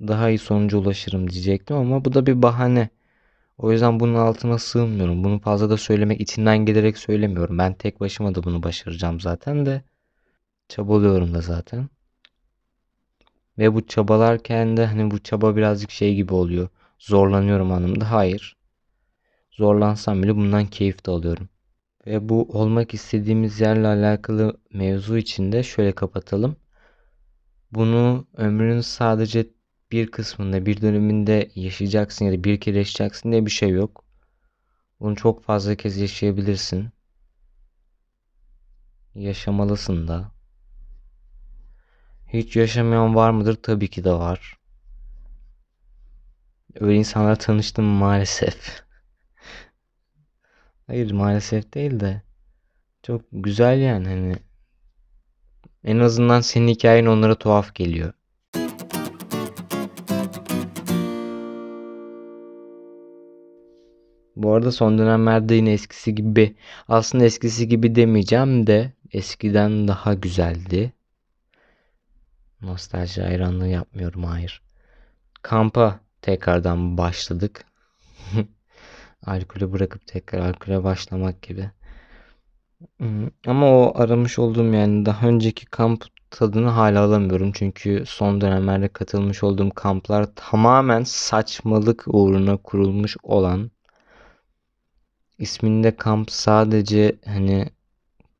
daha 0.00 0.28
iyi 0.30 0.38
sonuca 0.38 0.78
ulaşırım 0.78 1.30
diyecektim 1.30 1.76
ama 1.76 2.04
bu 2.04 2.14
da 2.14 2.26
bir 2.26 2.42
bahane. 2.42 2.88
O 3.58 3.72
yüzden 3.72 4.00
bunun 4.00 4.14
altına 4.14 4.58
sığmıyorum. 4.58 5.24
Bunu 5.24 5.40
fazla 5.40 5.70
da 5.70 5.76
söylemek 5.76 6.20
içinden 6.20 6.58
gelerek 6.58 6.98
söylemiyorum. 6.98 7.58
Ben 7.58 7.74
tek 7.74 8.00
başıma 8.00 8.34
da 8.34 8.44
bunu 8.44 8.62
başaracağım 8.62 9.20
zaten 9.20 9.66
de. 9.66 9.82
Çabalıyorum 10.68 11.34
da 11.34 11.40
zaten. 11.40 11.88
Ve 13.58 13.74
bu 13.74 13.86
çabalarken 13.86 14.76
de 14.76 14.86
hani 14.86 15.10
bu 15.10 15.22
çaba 15.22 15.56
birazcık 15.56 15.90
şey 15.90 16.14
gibi 16.14 16.34
oluyor. 16.34 16.68
Zorlanıyorum 16.98 17.72
anlamda. 17.72 18.10
Hayır. 18.10 18.55
Zorlansam 19.56 20.22
bile 20.22 20.36
bundan 20.36 20.66
keyif 20.66 21.06
de 21.06 21.10
alıyorum. 21.10 21.48
Ve 22.06 22.28
bu 22.28 22.42
olmak 22.42 22.94
istediğimiz 22.94 23.60
yerle 23.60 23.86
alakalı 23.86 24.60
mevzu 24.72 25.16
içinde 25.16 25.62
şöyle 25.62 25.92
kapatalım. 25.92 26.56
Bunu 27.72 28.26
ömrünün 28.36 28.80
sadece 28.80 29.46
bir 29.92 30.10
kısmında, 30.10 30.66
bir 30.66 30.80
döneminde 30.80 31.50
yaşayacaksın 31.54 32.24
ya 32.24 32.32
da 32.32 32.44
bir 32.44 32.60
kere 32.60 32.78
yaşayacaksın 32.78 33.32
diye 33.32 33.46
bir 33.46 33.50
şey 33.50 33.70
yok. 33.70 34.04
Bunu 35.00 35.16
çok 35.16 35.42
fazla 35.42 35.74
kez 35.74 35.96
yaşayabilirsin. 35.96 36.88
Yaşamalısın 39.14 40.08
da. 40.08 40.32
Hiç 42.26 42.56
yaşamayan 42.56 43.14
var 43.14 43.30
mıdır? 43.30 43.58
Tabii 43.62 43.88
ki 43.88 44.04
de 44.04 44.12
var. 44.12 44.58
Öyle 46.80 46.96
insanlar 46.96 47.38
tanıştım 47.38 47.84
maalesef. 47.84 48.85
Hayır 50.86 51.10
maalesef 51.10 51.74
değil 51.74 52.00
de 52.00 52.22
çok 53.02 53.22
güzel 53.32 53.80
yani 53.80 54.08
hani 54.08 54.36
en 55.84 55.98
azından 55.98 56.40
senin 56.40 56.68
hikayen 56.68 57.06
onlara 57.06 57.34
tuhaf 57.34 57.74
geliyor. 57.74 58.12
Bu 64.36 64.54
arada 64.54 64.72
son 64.72 64.98
dönemlerde 64.98 65.54
yine 65.54 65.72
eskisi 65.72 66.14
gibi 66.14 66.56
aslında 66.88 67.24
eskisi 67.24 67.68
gibi 67.68 67.94
demeyeceğim 67.94 68.66
de 68.66 68.92
eskiden 69.12 69.88
daha 69.88 70.14
güzeldi. 70.14 70.92
Nostalji 72.60 73.22
hayranlığı 73.22 73.68
yapmıyorum 73.68 74.24
hayır. 74.24 74.62
Kampa 75.42 76.00
tekrardan 76.22 76.98
başladık. 76.98 77.64
Alkolü 79.24 79.72
bırakıp 79.72 80.06
tekrar 80.06 80.40
alkole 80.40 80.84
başlamak 80.84 81.42
gibi. 81.42 81.70
Ama 83.46 83.66
o 83.66 83.92
aramış 83.94 84.38
olduğum 84.38 84.74
yani 84.74 85.06
daha 85.06 85.28
önceki 85.28 85.66
kamp 85.66 86.04
tadını 86.30 86.68
hala 86.68 87.04
alamıyorum. 87.04 87.52
Çünkü 87.52 88.04
son 88.06 88.40
dönemlerde 88.40 88.88
katılmış 88.88 89.42
olduğum 89.42 89.70
kamplar 89.70 90.34
tamamen 90.34 91.04
saçmalık 91.04 92.04
uğruna 92.06 92.56
kurulmuş 92.56 93.16
olan 93.22 93.70
isminde 95.38 95.96
kamp 95.96 96.30
sadece 96.30 97.16
hani 97.26 97.70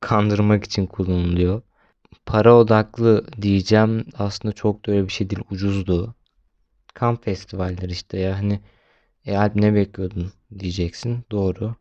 kandırmak 0.00 0.64
için 0.64 0.86
kullanılıyor. 0.86 1.62
Para 2.26 2.56
odaklı 2.56 3.26
diyeceğim 3.42 4.06
aslında 4.18 4.54
çok 4.54 4.86
da 4.86 4.92
öyle 4.92 5.04
bir 5.08 5.12
şey 5.12 5.30
değil 5.30 5.42
ucuzdu. 5.50 6.14
Kamp 6.94 7.24
festivalleri 7.24 7.92
işte 7.92 8.18
ya 8.18 8.38
hani 8.38 8.60
e 9.26 9.38
Alp 9.38 9.56
ne 9.56 9.74
bekliyordun 9.74 10.32
diyeceksin. 10.58 11.24
Doğru. 11.30 11.76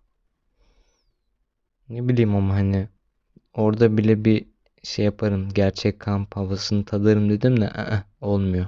Ne 1.90 2.08
bileyim 2.10 2.36
ama 2.36 2.54
hani 2.56 2.90
orada 3.54 3.98
bile 3.98 4.26
bir 4.26 4.46
şey 4.84 5.06
yaparım. 5.06 5.50
Gerçek 5.54 6.00
kamp 6.00 6.36
havasını 6.36 6.86
tadarım 6.86 7.30
dedim 7.30 7.62
de 7.62 7.66
ı-ı, 7.66 8.04
olmuyor. 8.22 8.68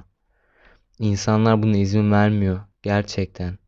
İnsanlar 0.98 1.62
buna 1.62 1.76
izin 1.76 2.12
vermiyor. 2.12 2.60
Gerçekten. 2.82 3.58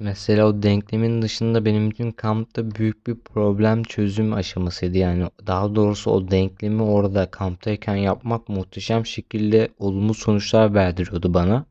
Mesela 0.00 0.46
o 0.46 0.62
denklemin 0.62 1.22
dışında 1.22 1.64
benim 1.64 1.90
için 1.90 2.10
kampta 2.12 2.70
büyük 2.70 3.06
bir 3.06 3.14
problem 3.14 3.82
çözüm 3.82 4.32
aşamasıydı. 4.32 4.98
Yani 4.98 5.30
daha 5.46 5.74
doğrusu 5.74 6.10
o 6.10 6.30
denklemi 6.30 6.82
orada 6.82 7.30
kamptayken 7.30 7.96
yapmak 7.96 8.48
muhteşem 8.48 9.06
şekilde 9.06 9.68
olumlu 9.78 10.14
sonuçlar 10.14 10.74
verdiriyordu 10.74 11.34
bana. 11.34 11.66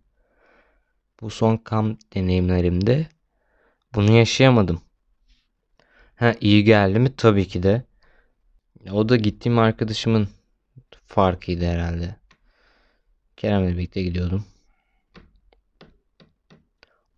Bu 1.22 1.30
son 1.30 1.58
kamp 1.58 2.16
deneyimlerimde 2.16 3.08
bunu 3.96 4.12
yaşayamadım. 4.12 4.82
Ha 6.16 6.36
iyi 6.42 6.64
geldi 6.64 7.00
mi? 7.00 7.16
Tabii 7.16 7.48
ki 7.48 7.64
de. 7.64 7.84
O 8.92 9.10
da 9.10 9.16
gittiğim 9.16 9.60
arkadaşımın 9.60 10.28
farkıydı 11.06 11.66
herhalde. 11.66 12.16
Kerem'le 13.38 13.68
birlikte 13.68 14.04
gidiyordum. 14.04 14.46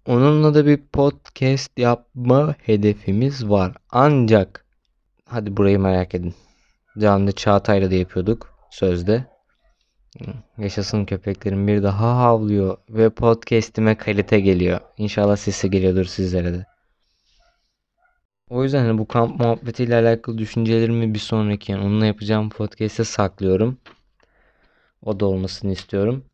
Onunla 0.05 0.53
da 0.53 0.65
bir 0.65 0.77
podcast 0.77 1.79
yapma 1.79 2.55
hedefimiz 2.63 3.49
var. 3.49 3.73
Ancak 3.89 4.65
hadi 5.25 5.57
burayı 5.57 5.79
merak 5.79 6.15
edin. 6.15 6.35
Canlı 6.99 7.31
Çağatay'la 7.31 7.91
da 7.91 7.95
yapıyorduk 7.95 8.53
sözde. 8.71 9.25
Yaşasın 10.57 11.05
köpeklerim 11.05 11.67
bir 11.67 11.83
daha 11.83 12.15
havlıyor 12.15 12.77
ve 12.89 13.09
podcast'ime 13.09 13.95
kalite 13.95 14.39
geliyor. 14.39 14.79
İnşallah 14.97 15.35
sesi 15.35 15.71
geliyordur 15.71 16.05
sizlere 16.05 16.53
de. 16.53 16.65
O 18.49 18.63
yüzden 18.63 18.85
hani 18.85 18.97
bu 18.97 19.07
kamp 19.07 19.39
muhabbetiyle 19.39 19.95
alakalı 19.95 20.37
düşüncelerimi 20.37 21.13
bir 21.13 21.19
sonraki 21.19 21.71
yani 21.71 21.83
onunla 21.85 22.05
yapacağım 22.05 22.49
podcast'e 22.49 23.03
saklıyorum. 23.03 23.77
O 25.01 25.19
da 25.19 25.25
olmasını 25.25 25.71
istiyorum. 25.71 26.25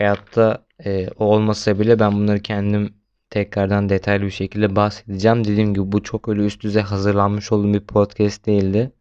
Veyahut 0.00 0.36
da 0.36 0.64
e, 0.84 1.08
o 1.18 1.24
olmasa 1.24 1.78
bile 1.78 1.98
ben 1.98 2.12
bunları 2.12 2.40
kendim 2.40 2.94
tekrardan 3.30 3.88
detaylı 3.88 4.24
bir 4.24 4.30
şekilde 4.30 4.76
bahsedeceğim. 4.76 5.44
Dediğim 5.44 5.74
gibi 5.74 5.92
bu 5.92 6.02
çok 6.02 6.28
öyle 6.28 6.42
üst 6.42 6.62
düzey 6.62 6.82
hazırlanmış 6.82 7.52
olduğum 7.52 7.74
bir 7.74 7.86
podcast 7.86 8.46
değildi. 8.46 8.92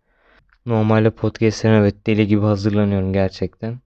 Normalde 0.65 1.09
podcastlerime 1.09 1.79
evet 1.79 2.07
deli 2.07 2.27
gibi 2.27 2.41
hazırlanıyorum 2.41 3.13
gerçekten. 3.13 3.79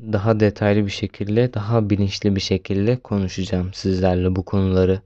Daha 0.00 0.40
detaylı 0.40 0.86
bir 0.86 0.90
şekilde, 0.90 1.54
daha 1.54 1.90
bilinçli 1.90 2.36
bir 2.36 2.40
şekilde 2.40 2.96
konuşacağım 2.96 3.74
sizlerle 3.74 4.36
bu 4.36 4.44
konuları. 4.44 5.02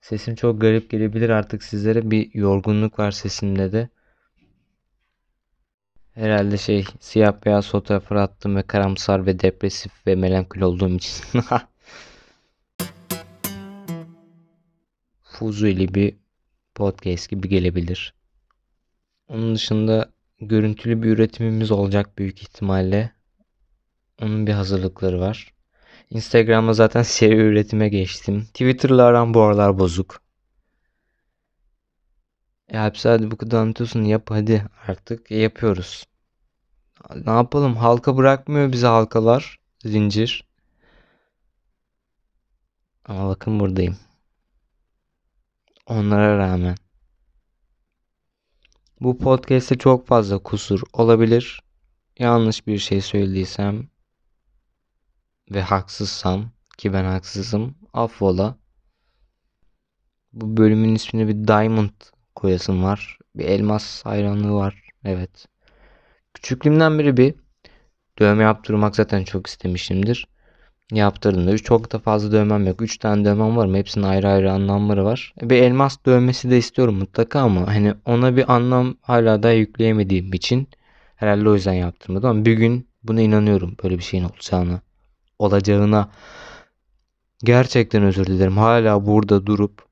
Sesim 0.00 0.34
çok 0.34 0.60
garip 0.60 0.90
gelebilir 0.90 1.28
artık 1.28 1.62
sizlere 1.62 2.10
bir 2.10 2.34
yorgunluk 2.34 2.98
var 2.98 3.10
sesimde 3.10 3.72
de. 3.72 3.88
Herhalde 6.14 6.58
şey 6.58 6.84
siyah 7.00 7.44
beyaz 7.44 7.68
fotoğraflar 7.70 8.16
attım 8.16 8.56
ve 8.56 8.62
karamsar 8.62 9.26
ve 9.26 9.40
depresif 9.40 10.06
ve 10.06 10.14
melankol 10.14 10.60
olduğum 10.60 10.96
için. 10.96 11.24
Fuzuli 15.22 15.94
bir 15.94 16.16
podcast 16.74 17.30
gibi 17.30 17.48
gelebilir. 17.48 18.14
Onun 19.28 19.54
dışında 19.54 20.12
görüntülü 20.40 21.02
bir 21.02 21.10
üretimimiz 21.10 21.70
olacak 21.70 22.18
büyük 22.18 22.42
ihtimalle. 22.42 23.12
Onun 24.24 24.46
bir 24.46 24.52
hazırlıkları 24.52 25.20
var. 25.20 25.54
Instagram'da 26.10 26.72
zaten 26.72 27.02
seri 27.02 27.34
üretime 27.36 27.88
geçtim. 27.88 28.44
Twitter'la 28.44 29.04
aram 29.04 29.34
bu 29.34 29.42
aralar 29.42 29.78
bozuk. 29.78 30.22
E 32.68 32.76
hapsi 32.76 33.08
hadi 33.08 33.30
bu 33.30 33.36
kadar 33.36 33.60
anlatıyorsun 33.60 34.04
yap 34.04 34.30
hadi 34.30 34.66
artık 34.88 35.30
yapıyoruz. 35.30 36.04
Ne 37.14 37.30
yapalım 37.30 37.76
halka 37.76 38.16
bırakmıyor 38.16 38.72
bizi 38.72 38.86
halkalar 38.86 39.58
zincir. 39.84 40.48
Ama 43.04 43.28
bakın 43.28 43.60
buradayım. 43.60 43.96
Onlara 45.86 46.38
rağmen. 46.38 46.76
Bu 49.00 49.18
podcast'te 49.18 49.78
çok 49.78 50.06
fazla 50.06 50.38
kusur 50.38 50.82
olabilir. 50.92 51.62
Yanlış 52.18 52.66
bir 52.66 52.78
şey 52.78 53.00
söylediysem 53.00 53.93
ve 55.50 55.62
haksızsam 55.62 56.50
ki 56.78 56.92
ben 56.92 57.04
haksızım 57.04 57.74
affola. 57.92 58.58
Bu 60.32 60.56
bölümün 60.56 60.94
ismini 60.94 61.28
bir 61.28 61.48
Diamond 61.48 61.90
koyasım 62.34 62.84
var. 62.84 63.18
Bir 63.36 63.44
elmas 63.44 64.06
hayranlığı 64.06 64.54
var. 64.54 64.88
Evet. 65.04 65.46
Küçüklüğümden 66.34 66.98
beri 66.98 67.16
bir 67.16 67.34
dövme 68.18 68.42
yaptırmak 68.42 68.96
zaten 68.96 69.24
çok 69.24 69.46
istemişimdir. 69.46 70.28
Yaptırdım 70.92 71.46
da 71.46 71.58
çok 71.58 71.92
da 71.92 71.98
fazla 71.98 72.32
dövmem 72.32 72.66
yok. 72.66 72.82
3 72.82 72.98
tane 72.98 73.24
dövmem 73.24 73.56
var 73.56 73.66
mı? 73.66 73.76
Hepsinin 73.76 74.04
ayrı 74.04 74.28
ayrı 74.28 74.52
anlamları 74.52 75.04
var. 75.04 75.34
Bir 75.42 75.62
elmas 75.62 75.98
dövmesi 76.06 76.50
de 76.50 76.58
istiyorum 76.58 76.94
mutlaka 76.94 77.40
ama 77.40 77.66
hani 77.66 77.94
ona 78.04 78.36
bir 78.36 78.54
anlam 78.54 78.96
hala 79.00 79.42
da 79.42 79.52
yükleyemediğim 79.52 80.32
için 80.32 80.68
herhalde 81.16 81.48
o 81.48 81.54
yüzden 81.54 81.72
yaptırmadım 81.72 82.30
ama 82.30 82.44
bir 82.44 82.52
gün 82.52 82.88
buna 83.02 83.20
inanıyorum 83.20 83.76
böyle 83.82 83.98
bir 83.98 84.02
şeyin 84.02 84.24
olacağına. 84.24 84.80
Olacağına 85.38 86.10
gerçekten 87.44 88.02
özür 88.02 88.26
dilerim. 88.26 88.56
Hala 88.56 89.06
burada 89.06 89.46
durup 89.46 89.86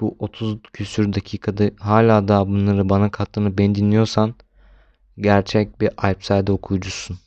bu 0.00 0.16
30 0.18 0.58
küsür 0.72 1.12
dakikada 1.12 1.70
hala 1.78 2.28
daha 2.28 2.46
bunları 2.48 2.88
bana 2.88 3.10
kattığını 3.10 3.58
beni 3.58 3.74
dinliyorsan 3.74 4.34
gerçek 5.18 5.80
bir 5.80 5.90
Alpside 5.96 6.52
okuyucusun. 6.52 7.18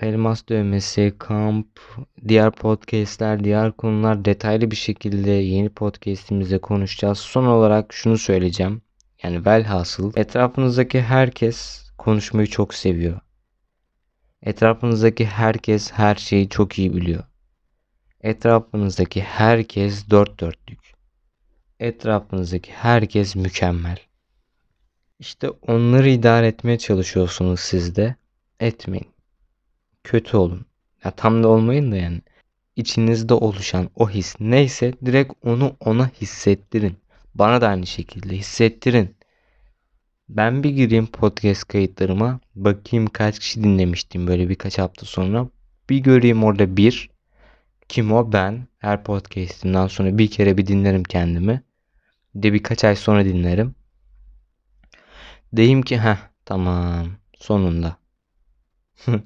Elmas 0.00 0.48
dövmesi, 0.48 1.14
kamp, 1.18 1.80
diğer 2.28 2.50
podcastler, 2.50 3.44
diğer 3.44 3.72
konular 3.72 4.24
detaylı 4.24 4.70
bir 4.70 4.76
şekilde 4.76 5.30
yeni 5.30 5.68
podcastimizde 5.68 6.58
konuşacağız. 6.58 7.18
Son 7.18 7.46
olarak 7.46 7.92
şunu 7.92 8.18
söyleyeceğim. 8.18 8.82
Yani 9.22 9.46
velhasıl 9.46 10.12
etrafınızdaki 10.16 11.02
herkes 11.02 11.88
konuşmayı 11.98 12.46
çok 12.46 12.74
seviyor. 12.74 13.20
Etrafınızdaki 14.42 15.26
herkes 15.26 15.92
her 15.92 16.14
şeyi 16.14 16.48
çok 16.48 16.78
iyi 16.78 16.94
biliyor. 16.94 17.24
Etrafınızdaki 18.20 19.22
herkes 19.22 20.10
dört 20.10 20.40
dörtlük. 20.40 20.92
Etrafınızdaki 21.80 22.72
herkes 22.72 23.36
mükemmel. 23.36 23.96
İşte 25.18 25.50
onları 25.50 26.08
idare 26.08 26.46
etmeye 26.46 26.78
çalışıyorsunuz 26.78 27.60
siz 27.60 27.96
de. 27.96 28.16
Etmeyin. 28.60 29.08
Kötü 30.04 30.36
olun. 30.36 30.66
Ya 31.04 31.10
tam 31.10 31.42
da 31.42 31.48
olmayın 31.48 31.92
da 31.92 31.96
yani. 31.96 32.20
İçinizde 32.76 33.34
oluşan 33.34 33.90
o 33.96 34.10
his 34.10 34.36
neyse 34.40 34.92
direkt 35.04 35.32
onu 35.42 35.76
ona 35.80 36.08
hissettirin. 36.08 36.96
Bana 37.34 37.60
da 37.60 37.68
aynı 37.68 37.86
şekilde 37.86 38.36
hissettirin. 38.36 39.16
Ben 40.28 40.62
bir 40.62 40.70
gireyim 40.70 41.06
podcast 41.06 41.64
kayıtlarıma. 41.68 42.40
Bakayım 42.54 43.06
kaç 43.06 43.38
kişi 43.38 43.64
dinlemiştim 43.64 44.26
böyle 44.26 44.48
birkaç 44.48 44.78
hafta 44.78 45.06
sonra. 45.06 45.48
Bir 45.90 45.98
göreyim 45.98 46.44
orada 46.44 46.76
bir. 46.76 47.10
Kim 47.88 48.12
o? 48.12 48.32
Ben. 48.32 48.66
Her 48.78 49.04
podcastimden 49.04 49.86
sonra 49.86 50.18
bir 50.18 50.30
kere 50.30 50.56
bir 50.56 50.66
dinlerim 50.66 51.04
kendimi. 51.04 51.62
Bir 52.34 52.42
de 52.42 52.52
birkaç 52.52 52.84
ay 52.84 52.96
sonra 52.96 53.24
dinlerim. 53.24 53.74
Deyim 55.52 55.82
ki 55.82 55.98
ha 55.98 56.18
tamam 56.44 57.06
sonunda. 57.38 57.96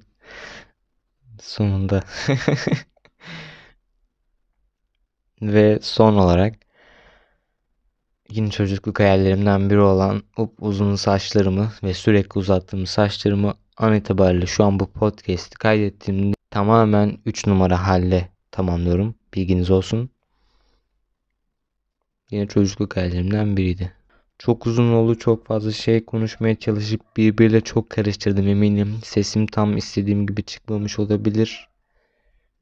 sonunda. 1.41 2.05
Ve 5.43 5.79
son 5.83 6.15
olarak 6.15 6.55
yine 8.31 8.51
çocukluk 8.51 9.01
hayallerimden 9.01 9.71
biri 9.71 9.81
olan 9.81 10.23
uzun 10.61 10.95
saçlarımı 10.95 11.73
ve 11.83 11.95
sürekli 11.95 12.39
uzattığım 12.39 12.87
saçlarımı 12.87 13.55
an 13.77 13.95
itibariyle 13.95 14.47
şu 14.47 14.65
an 14.65 14.81
bu 14.81 14.87
podcast'i 14.91 15.59
kaydettiğimde 15.59 16.35
tamamen 16.51 17.19
3 17.27 17.47
numara 17.47 17.87
halle 17.87 18.29
tamamlıyorum. 18.51 19.15
Bilginiz 19.35 19.71
olsun. 19.71 20.11
Yine 22.31 22.47
çocukluk 22.47 22.97
hayallerimden 22.97 23.57
biriydi. 23.57 23.93
Çok 24.39 24.67
uzun 24.67 24.93
oldu. 24.93 25.19
Çok 25.19 25.47
fazla 25.47 25.73
şey 25.73 26.05
konuşmaya 26.05 26.55
çalışıp 26.55 27.17
birbiriyle 27.17 27.61
çok 27.61 27.91
karıştırdım 27.91 28.49
eminim. 28.49 28.99
Sesim 29.05 29.47
tam 29.47 29.77
istediğim 29.77 30.27
gibi 30.27 30.43
çıkmamış 30.43 30.99
olabilir. 30.99 31.69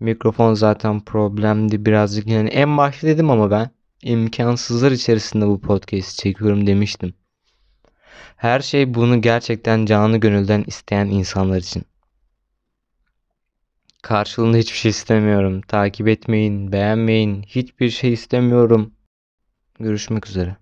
Mikrofon 0.00 0.54
zaten 0.54 1.00
problemdi 1.00 1.86
birazcık. 1.86 2.26
Yani 2.26 2.48
en 2.48 2.76
başta 2.76 3.06
dedim 3.06 3.30
ama 3.30 3.50
ben 3.50 3.70
imkansızlar 4.04 4.92
içerisinde 4.92 5.46
bu 5.46 5.60
podcast 5.60 6.18
çekiyorum 6.18 6.66
demiştim. 6.66 7.14
Her 8.36 8.60
şey 8.60 8.94
bunu 8.94 9.20
gerçekten 9.20 9.86
canı 9.86 10.18
gönülden 10.18 10.64
isteyen 10.66 11.06
insanlar 11.06 11.58
için. 11.58 11.84
Karşılığında 14.02 14.56
hiçbir 14.56 14.76
şey 14.78 14.90
istemiyorum. 14.90 15.60
Takip 15.60 16.08
etmeyin, 16.08 16.72
beğenmeyin. 16.72 17.42
Hiçbir 17.42 17.90
şey 17.90 18.12
istemiyorum. 18.12 18.92
Görüşmek 19.80 20.26
üzere. 20.26 20.56